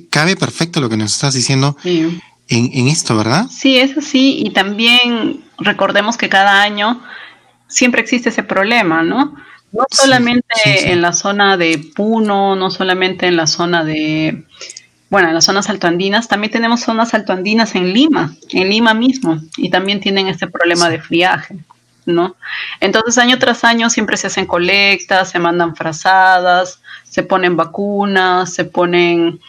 cabe 0.09 0.35
perfecto 0.35 0.81
lo 0.81 0.89
que 0.89 0.97
nos 0.97 1.13
estás 1.13 1.33
diciendo 1.33 1.77
en, 1.83 2.21
en, 2.47 2.87
esto, 2.87 3.15
¿verdad? 3.15 3.47
Sí, 3.49 3.77
es 3.77 3.97
así. 3.97 4.39
Y 4.45 4.51
también 4.51 5.43
recordemos 5.57 6.17
que 6.17 6.29
cada 6.29 6.61
año 6.61 7.01
siempre 7.67 8.01
existe 8.01 8.29
ese 8.29 8.43
problema, 8.43 9.03
¿no? 9.03 9.35
No 9.71 9.83
solamente 9.89 10.91
en 10.91 11.01
la 11.01 11.13
zona 11.13 11.57
de 11.57 11.77
Puno, 11.95 12.55
no 12.55 12.71
solamente 12.71 13.27
en 13.27 13.35
la 13.35 13.47
zona 13.47 13.83
de, 13.83 14.45
bueno, 15.09 15.27
en 15.27 15.33
las 15.33 15.45
zonas 15.45 15.69
altoandinas, 15.69 16.27
también 16.27 16.51
tenemos 16.51 16.81
zonas 16.81 17.13
altoandinas 17.13 17.75
en 17.75 17.93
Lima, 17.93 18.33
en 18.49 18.69
Lima 18.69 18.93
mismo, 18.93 19.41
y 19.57 19.69
también 19.69 19.99
tienen 19.99 20.27
este 20.27 20.47
problema 20.47 20.89
de 20.89 21.01
friaje. 21.01 21.57
¿no? 22.05 22.37
Entonces, 22.79 23.17
año 23.17 23.37
tras 23.37 23.65
año 23.65 23.89
siempre 23.89 24.15
se 24.15 24.27
hacen 24.27 24.45
colectas, 24.45 25.29
se 25.29 25.39
mandan 25.39 25.75
frazadas, 25.75 26.81
se 27.03 27.21
ponen 27.21 27.57
vacunas, 27.57 28.53
se 28.53 28.63
ponen 28.63 29.41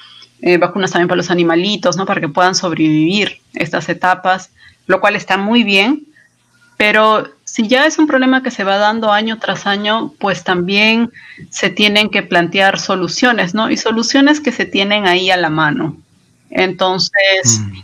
eh, 0.42 0.56
vacunas 0.58 0.90
también 0.90 1.08
para 1.08 1.16
los 1.16 1.30
animalitos, 1.30 1.96
¿no? 1.96 2.06
Para 2.06 2.20
que 2.20 2.28
puedan 2.28 2.54
sobrevivir 2.54 3.40
estas 3.54 3.88
etapas, 3.88 4.50
lo 4.86 5.00
cual 5.00 5.16
está 5.16 5.36
muy 5.36 5.64
bien, 5.64 6.06
pero 6.76 7.28
si 7.44 7.66
ya 7.66 7.86
es 7.86 7.98
un 7.98 8.06
problema 8.06 8.42
que 8.42 8.50
se 8.50 8.64
va 8.64 8.76
dando 8.76 9.12
año 9.12 9.38
tras 9.38 9.66
año, 9.66 10.12
pues 10.18 10.44
también 10.44 11.10
se 11.50 11.70
tienen 11.70 12.08
que 12.08 12.22
plantear 12.22 12.78
soluciones, 12.78 13.54
¿no? 13.54 13.70
Y 13.70 13.76
soluciones 13.76 14.40
que 14.40 14.52
se 14.52 14.64
tienen 14.64 15.06
ahí 15.06 15.30
a 15.30 15.36
la 15.36 15.50
mano. 15.50 15.96
Entonces, 16.50 17.60
mm 17.60 17.78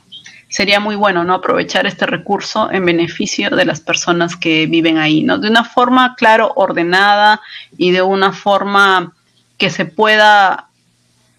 sería 0.54 0.78
muy 0.78 0.94
bueno 0.94 1.24
no 1.24 1.34
aprovechar 1.34 1.84
este 1.84 2.06
recurso 2.06 2.70
en 2.70 2.86
beneficio 2.86 3.50
de 3.50 3.64
las 3.64 3.80
personas 3.80 4.36
que 4.36 4.66
viven 4.66 4.98
ahí, 4.98 5.24
¿no? 5.24 5.36
De 5.38 5.48
una 5.48 5.64
forma, 5.64 6.14
claro, 6.14 6.52
ordenada 6.54 7.40
y 7.76 7.90
de 7.90 8.02
una 8.02 8.32
forma 8.32 9.12
que 9.58 9.68
se 9.68 9.84
pueda 9.84 10.68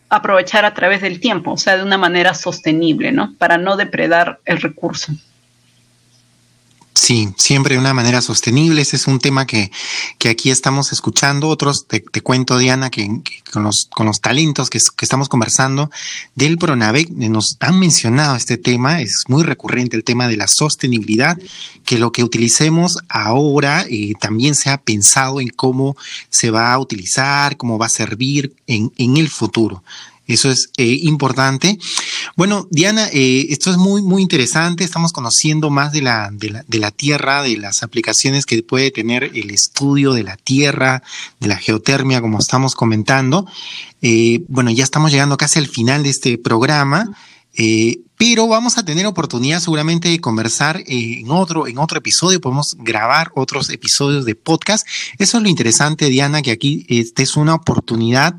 aprovechar 0.09 0.65
a 0.65 0.73
través 0.73 1.01
del 1.01 1.19
tiempo, 1.19 1.51
o 1.51 1.57
sea, 1.57 1.77
de 1.77 1.83
una 1.83 1.97
manera 1.97 2.33
sostenible, 2.33 3.11
¿no? 3.11 3.33
Para 3.37 3.57
no 3.57 3.77
depredar 3.77 4.39
el 4.45 4.61
recurso. 4.61 5.13
Sí, 7.05 7.29
siempre 7.37 7.75
de 7.75 7.79
una 7.79 7.93
manera 7.93 8.19
sostenible. 8.19 8.81
Ese 8.81 8.95
es 8.95 9.05
un 9.05 9.19
tema 9.19 9.45
que, 9.45 9.71
que 10.17 10.29
aquí 10.29 10.49
estamos 10.49 10.91
escuchando. 10.91 11.49
Otros, 11.49 11.85
te, 11.85 12.01
cuento, 12.01 12.57
Diana, 12.57 12.89
que, 12.89 13.21
con, 13.53 13.61
los, 13.61 13.87
con 13.93 14.07
los 14.07 14.21
talentos 14.21 14.71
que, 14.71 14.79
que, 14.79 15.05
estamos 15.05 15.29
conversando 15.29 15.91
del 16.33 16.57
Pronavec 16.57 17.11
nos 17.11 17.57
han 17.59 17.77
mencionado 17.77 18.35
este 18.35 18.57
tema. 18.57 19.01
Es 19.01 19.25
muy 19.27 19.43
recurrente 19.43 19.95
el 19.95 20.03
tema 20.03 20.27
de 20.27 20.37
la 20.37 20.47
sostenibilidad, 20.47 21.37
que 21.85 21.99
lo 21.99 22.11
que 22.11 22.23
utilicemos 22.23 22.97
ahora 23.07 23.85
eh, 23.87 24.13
también 24.19 24.55
se 24.55 24.71
ha 24.71 24.81
pensado 24.81 25.39
en 25.39 25.49
cómo 25.49 25.95
se 26.31 26.49
va 26.49 26.73
a 26.73 26.79
utilizar, 26.79 27.55
cómo 27.55 27.77
va 27.77 27.85
a 27.85 27.89
servir 27.89 28.55
en, 28.65 28.91
en 28.97 29.17
el 29.17 29.29
futuro. 29.29 29.83
Eso 30.27 30.49
es 30.49 30.71
eh, 30.77 30.99
importante. 31.03 31.77
Bueno, 32.35 32.67
Diana, 32.71 33.07
eh, 33.13 33.47
esto 33.49 33.69
es 33.69 33.77
muy, 33.77 34.01
muy 34.01 34.21
interesante. 34.23 34.83
Estamos 34.83 35.11
conociendo 35.11 35.69
más 35.69 35.91
de 35.91 36.01
la, 36.01 36.29
de 36.31 36.49
la, 36.49 36.63
de, 36.67 36.79
la, 36.79 36.91
Tierra, 36.91 37.43
de 37.43 37.57
las 37.57 37.83
aplicaciones 37.83 38.45
que 38.45 38.63
puede 38.63 38.89
tener 38.89 39.23
el 39.35 39.51
estudio 39.51 40.13
de 40.13 40.23
la 40.23 40.35
Tierra, 40.37 41.03
de 41.39 41.47
la 41.47 41.57
geotermia, 41.57 42.21
como 42.21 42.39
estamos 42.39 42.73
comentando. 42.73 43.45
Eh, 44.01 44.43
bueno, 44.47 44.71
ya 44.71 44.83
estamos 44.83 45.11
llegando 45.11 45.37
casi 45.37 45.59
al 45.59 45.67
final 45.67 46.03
de 46.03 46.09
este 46.09 46.37
programa. 46.37 47.15
pero 48.17 48.47
vamos 48.47 48.77
a 48.77 48.83
tener 48.83 49.05
oportunidad 49.05 49.59
seguramente 49.59 50.09
de 50.09 50.19
conversar 50.19 50.81
en 50.87 51.29
otro, 51.29 51.67
en 51.67 51.77
otro 51.77 51.99
episodio, 51.99 52.41
podemos 52.41 52.75
grabar 52.79 53.31
otros 53.35 53.69
episodios 53.69 54.25
de 54.25 54.35
podcast. 54.35 54.87
Eso 55.19 55.37
es 55.37 55.43
lo 55.43 55.49
interesante, 55.49 56.09
Diana, 56.09 56.41
que 56.41 56.51
aquí 56.51 56.85
esta 56.89 57.21
es 57.23 57.35
una 57.37 57.53
oportunidad 57.53 58.35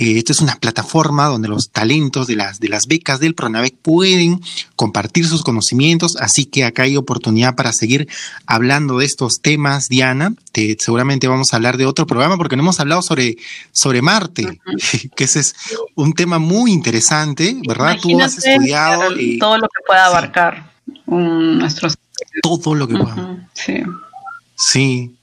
eh, 0.00 0.16
esto 0.16 0.32
es 0.32 0.40
una 0.40 0.56
plataforma 0.56 1.26
donde 1.26 1.46
los 1.46 1.72
talentos 1.72 2.26
de 2.26 2.34
las, 2.34 2.58
de 2.58 2.70
las 2.70 2.86
becas 2.86 3.20
del 3.20 3.34
Pronavec 3.34 3.74
pueden 3.76 4.40
compartir 4.74 5.26
sus 5.26 5.42
conocimientos, 5.42 6.16
así 6.16 6.46
que 6.46 6.64
acá 6.64 6.84
hay 6.84 6.96
oportunidad 6.96 7.54
para 7.54 7.74
seguir 7.74 8.08
hablando 8.46 8.96
de 8.96 9.04
estos 9.04 9.42
temas, 9.42 9.90
Diana. 9.90 10.32
seguramente 10.78 11.28
vamos 11.28 11.52
a 11.52 11.56
hablar 11.56 11.76
de 11.76 11.84
otro 11.84 12.06
programa 12.06 12.38
porque 12.38 12.56
no 12.56 12.62
hemos 12.62 12.80
hablado 12.80 13.02
sobre, 13.02 13.36
sobre 13.72 14.00
Marte, 14.00 14.58
que 15.16 15.24
ese 15.24 15.40
es 15.40 15.54
un 15.94 16.14
tema 16.14 16.38
muy 16.38 16.72
interesante, 16.72 17.60
¿verdad? 17.68 17.98
Tú 18.00 18.18
has 18.22 18.38
estudiado... 18.38 19.14
Eh, 19.18 19.36
todo 19.38 19.58
lo 19.58 19.68
que 19.68 19.82
pueda 19.86 20.06
abarcar 20.06 20.72
nuestros... 21.04 21.98
Todo 22.42 22.74
lo 22.74 22.88
que 22.88 22.96
pueda. 22.96 23.48
Sí. 23.52 23.82
Sí, 24.56 25.14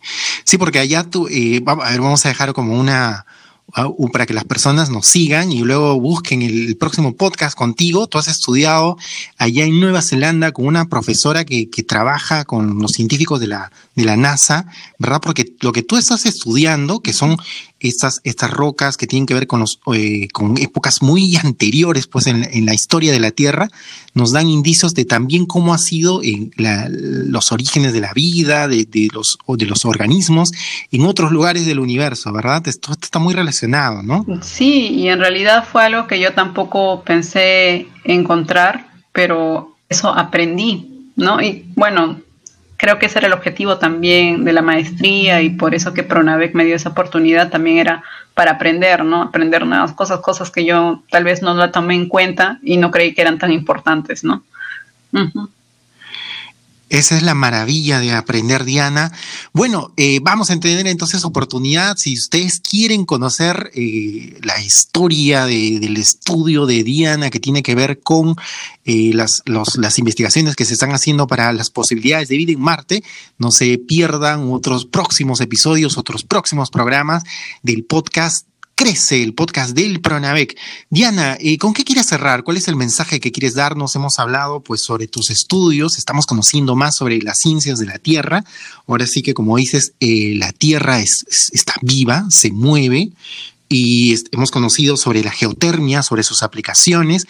sí, 0.43 0.57
porque 0.59 0.77
allá 0.77 1.03
tú, 1.03 1.27
eh, 1.29 1.63
a 1.65 1.89
ver, 1.89 2.01
vamos 2.01 2.23
a 2.25 2.29
dejar 2.29 2.53
como 2.53 2.79
una, 2.79 3.25
para 4.13 4.25
que 4.25 4.33
las 4.33 4.45
personas 4.45 4.89
nos 4.89 5.07
sigan 5.07 5.51
y 5.51 5.59
luego 5.61 5.99
busquen 5.99 6.41
el, 6.41 6.77
próximo 6.77 7.15
podcast 7.15 7.57
contigo. 7.57 8.07
Tú 8.07 8.17
has 8.17 8.27
estudiado 8.27 8.97
allá 9.37 9.65
en 9.65 9.79
Nueva 9.79 10.01
Zelanda 10.01 10.51
con 10.51 10.65
una 10.65 10.85
profesora 10.85 11.43
que, 11.43 11.69
que, 11.69 11.83
trabaja 11.83 12.45
con 12.45 12.79
los 12.79 12.91
científicos 12.91 13.39
de 13.39 13.47
la, 13.47 13.71
de 13.95 14.05
la 14.05 14.15
NASA, 14.15 14.67
¿verdad? 14.99 15.19
Porque 15.21 15.53
lo 15.61 15.73
que 15.73 15.83
tú 15.83 15.97
estás 15.97 16.25
estudiando, 16.25 17.01
que 17.01 17.13
son 17.13 17.37
estas, 17.79 18.21
estas 18.23 18.51
rocas 18.51 18.97
que 18.97 19.07
tienen 19.07 19.25
que 19.25 19.33
ver 19.33 19.47
con, 19.47 19.59
los, 19.59 19.79
eh, 19.93 20.27
con 20.33 20.57
épocas 20.57 21.01
muy 21.01 21.35
anteriores 21.35 22.07
pues, 22.07 22.27
en, 22.27 22.43
en, 22.43 22.65
la 22.65 22.73
historia 22.73 23.11
de 23.11 23.19
la 23.19 23.31
Tierra, 23.31 23.69
nos 24.13 24.31
dan 24.31 24.49
indicios 24.49 24.93
de 24.93 25.05
también 25.05 25.45
cómo 25.45 25.73
ha 25.73 25.77
sido 25.77 26.23
en 26.23 26.51
la, 26.57 26.87
los 26.89 27.51
orígenes 27.51 27.93
de 27.93 28.01
la 28.01 28.13
vida, 28.13 28.67
de, 28.67 28.87
los, 29.13 29.37
de 29.47 29.65
los 29.65 29.85
organismos 29.85 30.51
en 30.91 31.05
otros 31.05 31.31
lugares 31.31 31.65
del 31.65 31.79
universo, 31.79 32.33
¿verdad? 32.33 32.67
Esto 32.67 32.93
está 32.93 33.19
muy 33.19 33.33
relacionado, 33.33 34.01
¿no? 34.03 34.25
Sí, 34.41 34.89
y 34.89 35.09
en 35.09 35.19
realidad 35.19 35.65
fue 35.71 35.83
algo 35.83 36.07
que 36.07 36.19
yo 36.19 36.33
tampoco 36.33 37.03
pensé 37.03 37.87
encontrar, 38.03 38.89
pero 39.11 39.75
eso 39.89 40.09
aprendí, 40.09 41.11
¿no? 41.15 41.41
Y 41.41 41.65
bueno, 41.75 42.21
creo 42.77 42.99
que 42.99 43.07
ese 43.07 43.19
era 43.19 43.27
el 43.27 43.33
objetivo 43.33 43.77
también 43.77 44.45
de 44.45 44.53
la 44.53 44.61
maestría 44.61 45.41
y 45.41 45.49
por 45.49 45.75
eso 45.75 45.93
que 45.93 46.03
Pronavec 46.03 46.53
me 46.53 46.63
dio 46.63 46.75
esa 46.75 46.89
oportunidad 46.89 47.49
también 47.49 47.79
era 47.79 48.03
para 48.33 48.51
aprender, 48.51 49.03
¿no? 49.03 49.23
Aprender 49.23 49.65
nuevas 49.65 49.93
cosas, 49.93 50.19
cosas 50.19 50.51
que 50.51 50.63
yo 50.63 51.01
tal 51.09 51.23
vez 51.23 51.41
no 51.41 51.55
la 51.55 51.71
tomé 51.71 51.95
en 51.95 52.07
cuenta 52.07 52.59
y 52.61 52.77
no 52.77 52.91
creí 52.91 53.13
que 53.13 53.21
eran 53.21 53.39
tan 53.39 53.51
importantes, 53.51 54.23
¿no? 54.23 54.43
Esa 56.89 57.17
es 57.17 57.23
la 57.23 57.33
maravilla 57.33 57.99
de 57.99 58.13
aprender, 58.13 58.63
Diana. 58.63 59.11
Bueno, 59.51 59.91
eh, 59.97 60.19
vamos 60.21 60.49
a 60.49 60.59
tener 60.59 60.87
entonces 60.87 61.25
oportunidad, 61.25 61.97
si 61.97 62.13
ustedes 62.13 62.61
quieren 62.61 63.05
conocer 63.05 63.71
eh, 63.73 64.39
la 64.41 64.61
historia 64.61 65.45
del 65.45 65.97
estudio 65.97 66.65
de 66.65 66.83
Diana 66.83 67.29
que 67.29 67.41
tiene 67.41 67.61
que 67.61 67.75
ver 67.75 67.99
con 67.99 68.35
eh, 68.85 69.11
las, 69.13 69.43
las 69.45 69.99
investigaciones 69.99 70.55
que 70.55 70.63
se 70.63 70.73
están 70.73 70.91
haciendo 70.91 71.27
para 71.27 71.51
las 71.51 71.69
posibilidades 71.69 72.29
de 72.29 72.37
vida 72.37 72.53
en 72.53 72.61
Marte, 72.61 73.03
no 73.37 73.51
se 73.51 73.77
pierdan 73.79 74.49
otros 74.51 74.85
próximos 74.85 75.41
episodios, 75.41 75.97
otros 75.97 76.23
próximos 76.23 76.69
programas 76.69 77.23
del 77.63 77.83
podcast 77.83 78.47
Crece, 78.77 79.23
el 79.23 79.33
podcast 79.33 79.71
del 79.71 80.01
Pronavec. 80.01 80.55
Diana, 80.91 81.35
eh, 81.39 81.57
¿con 81.57 81.73
qué 81.73 81.83
quieres 81.83 82.05
cerrar? 82.05 82.43
¿Cuál 82.43 82.57
es 82.57 82.67
el 82.67 82.75
mensaje 82.75 83.19
que 83.19 83.31
quieres 83.31 83.55
darnos? 83.55 83.95
Hemos 83.95 84.19
hablado 84.19 84.59
pues 84.59 84.83
sobre 84.83 85.07
tus 85.07 85.31
estudios, 85.31 85.97
estamos 85.97 86.27
conociendo 86.27 86.75
más 86.75 86.95
sobre 86.95 87.19
las 87.23 87.39
ciencias 87.39 87.79
de 87.79 87.87
la 87.87 87.97
Tierra. 87.97 88.43
Ahora 88.85 89.07
sí 89.07 89.23
que 89.23 89.33
como 89.33 89.57
dices, 89.57 89.93
eh, 89.99 90.35
la 90.35 90.51
Tierra 90.51 90.99
es, 90.99 91.25
está 91.53 91.73
viva, 91.81 92.25
se 92.29 92.51
mueve 92.51 93.09
y 93.67 94.13
hemos 94.31 94.51
conocido 94.51 94.95
sobre 94.95 95.23
la 95.23 95.31
geotermia, 95.31 96.03
sobre 96.03 96.21
sus 96.21 96.43
aplicaciones. 96.43 97.25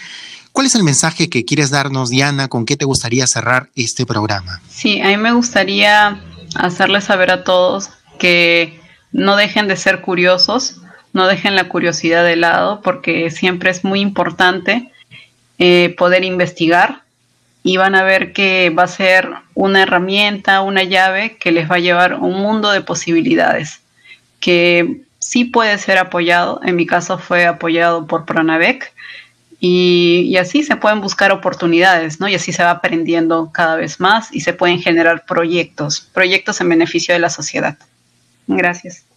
¿Cuál 0.52 0.68
es 0.68 0.76
el 0.76 0.84
mensaje 0.84 1.30
que 1.30 1.46
quieres 1.46 1.70
darnos, 1.70 2.10
Diana? 2.10 2.50
¿Con 2.50 2.66
qué 2.66 2.76
te 2.76 2.84
gustaría 2.84 3.26
cerrar 3.26 3.70
este 3.78 4.06
programa? 4.06 4.62
Sí, 4.70 5.00
a 5.00 5.08
mí 5.08 5.16
me 5.16 5.32
gustaría 5.32 6.22
hacerles 6.56 7.06
saber 7.06 7.32
a 7.32 7.46
todos 7.46 7.90
que 8.20 8.82
no 9.14 9.38
dejen 9.38 9.70
de 9.70 9.78
ser 9.78 10.02
curiosos, 10.02 10.82
no 11.18 11.28
dejen 11.28 11.56
la 11.56 11.68
curiosidad 11.68 12.24
de 12.24 12.36
lado 12.36 12.82
porque 12.82 13.32
siempre 13.32 13.72
es 13.72 13.84
muy 13.84 14.02
importante 14.02 14.92
eh, 15.58 15.96
poder 15.98 16.24
investigar 16.24 17.02
y 17.64 17.78
van 17.78 17.96
a 17.96 18.04
ver 18.04 18.34
que 18.34 18.70
va 18.70 18.84
a 18.84 18.88
ser 18.88 19.28
una 19.56 19.82
herramienta, 19.82 20.62
una 20.62 20.84
llave 20.84 21.36
que 21.38 21.52
les 21.52 21.70
va 21.70 21.78
a 21.78 21.80
llevar 21.80 22.14
un 22.14 22.40
mundo 22.40 22.70
de 22.70 22.82
posibilidades 22.82 23.82
que 24.40 25.02
sí 25.18 25.46
puede 25.46 25.80
ser 25.80 25.98
apoyado. 25.98 26.62
En 26.64 26.76
mi 26.76 26.86
caso 26.86 27.18
fue 27.18 27.48
apoyado 27.48 28.06
por 28.06 28.26
Pronavec 28.26 28.94
y, 29.60 30.28
y, 30.30 30.38
así 30.38 30.62
se 30.62 30.76
pueden 30.76 31.02
buscar 31.02 31.32
oportunidades, 31.32 32.20
¿no? 32.20 32.28
Y 32.28 32.36
así 32.36 32.54
se 32.54 32.64
va 32.64 32.70
aprendiendo 32.70 33.50
cada 33.52 33.76
vez 33.76 34.00
más 34.00 34.32
y 34.32 34.42
se 34.42 34.54
pueden 34.54 34.80
generar 34.80 35.26
proyectos, 35.26 36.00
proyectos 36.14 36.62
en 36.62 36.70
beneficio 36.70 37.16
de 37.16 37.20
la 37.20 37.32
sociedad. 37.32 37.76
Gracias. 38.46 39.08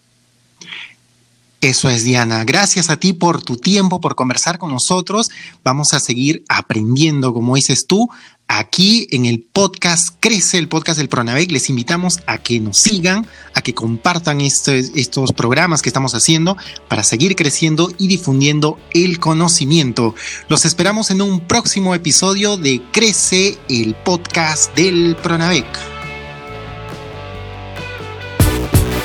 Eso 1.60 1.90
es, 1.90 2.04
Diana. 2.04 2.44
Gracias 2.44 2.88
a 2.88 2.96
ti 2.96 3.12
por 3.12 3.42
tu 3.42 3.58
tiempo, 3.58 4.00
por 4.00 4.14
conversar 4.14 4.58
con 4.58 4.70
nosotros. 4.70 5.28
Vamos 5.62 5.92
a 5.92 6.00
seguir 6.00 6.42
aprendiendo, 6.48 7.34
como 7.34 7.54
dices 7.54 7.86
tú, 7.86 8.08
aquí 8.48 9.06
en 9.10 9.26
el 9.26 9.42
podcast 9.42 10.16
Crece, 10.20 10.56
el 10.56 10.68
podcast 10.68 10.96
del 10.96 11.10
Pronavec. 11.10 11.50
Les 11.50 11.68
invitamos 11.68 12.20
a 12.26 12.38
que 12.38 12.60
nos 12.60 12.78
sigan, 12.78 13.26
a 13.52 13.60
que 13.60 13.74
compartan 13.74 14.40
estos, 14.40 14.92
estos 14.94 15.34
programas 15.34 15.82
que 15.82 15.90
estamos 15.90 16.14
haciendo 16.14 16.56
para 16.88 17.04
seguir 17.04 17.36
creciendo 17.36 17.92
y 17.98 18.08
difundiendo 18.08 18.78
el 18.94 19.20
conocimiento. 19.20 20.14
Los 20.48 20.64
esperamos 20.64 21.10
en 21.10 21.20
un 21.20 21.40
próximo 21.40 21.94
episodio 21.94 22.56
de 22.56 22.80
Crece, 22.90 23.58
el 23.68 23.94
podcast 23.96 24.74
del 24.74 25.14
Pronavec. 25.22 25.89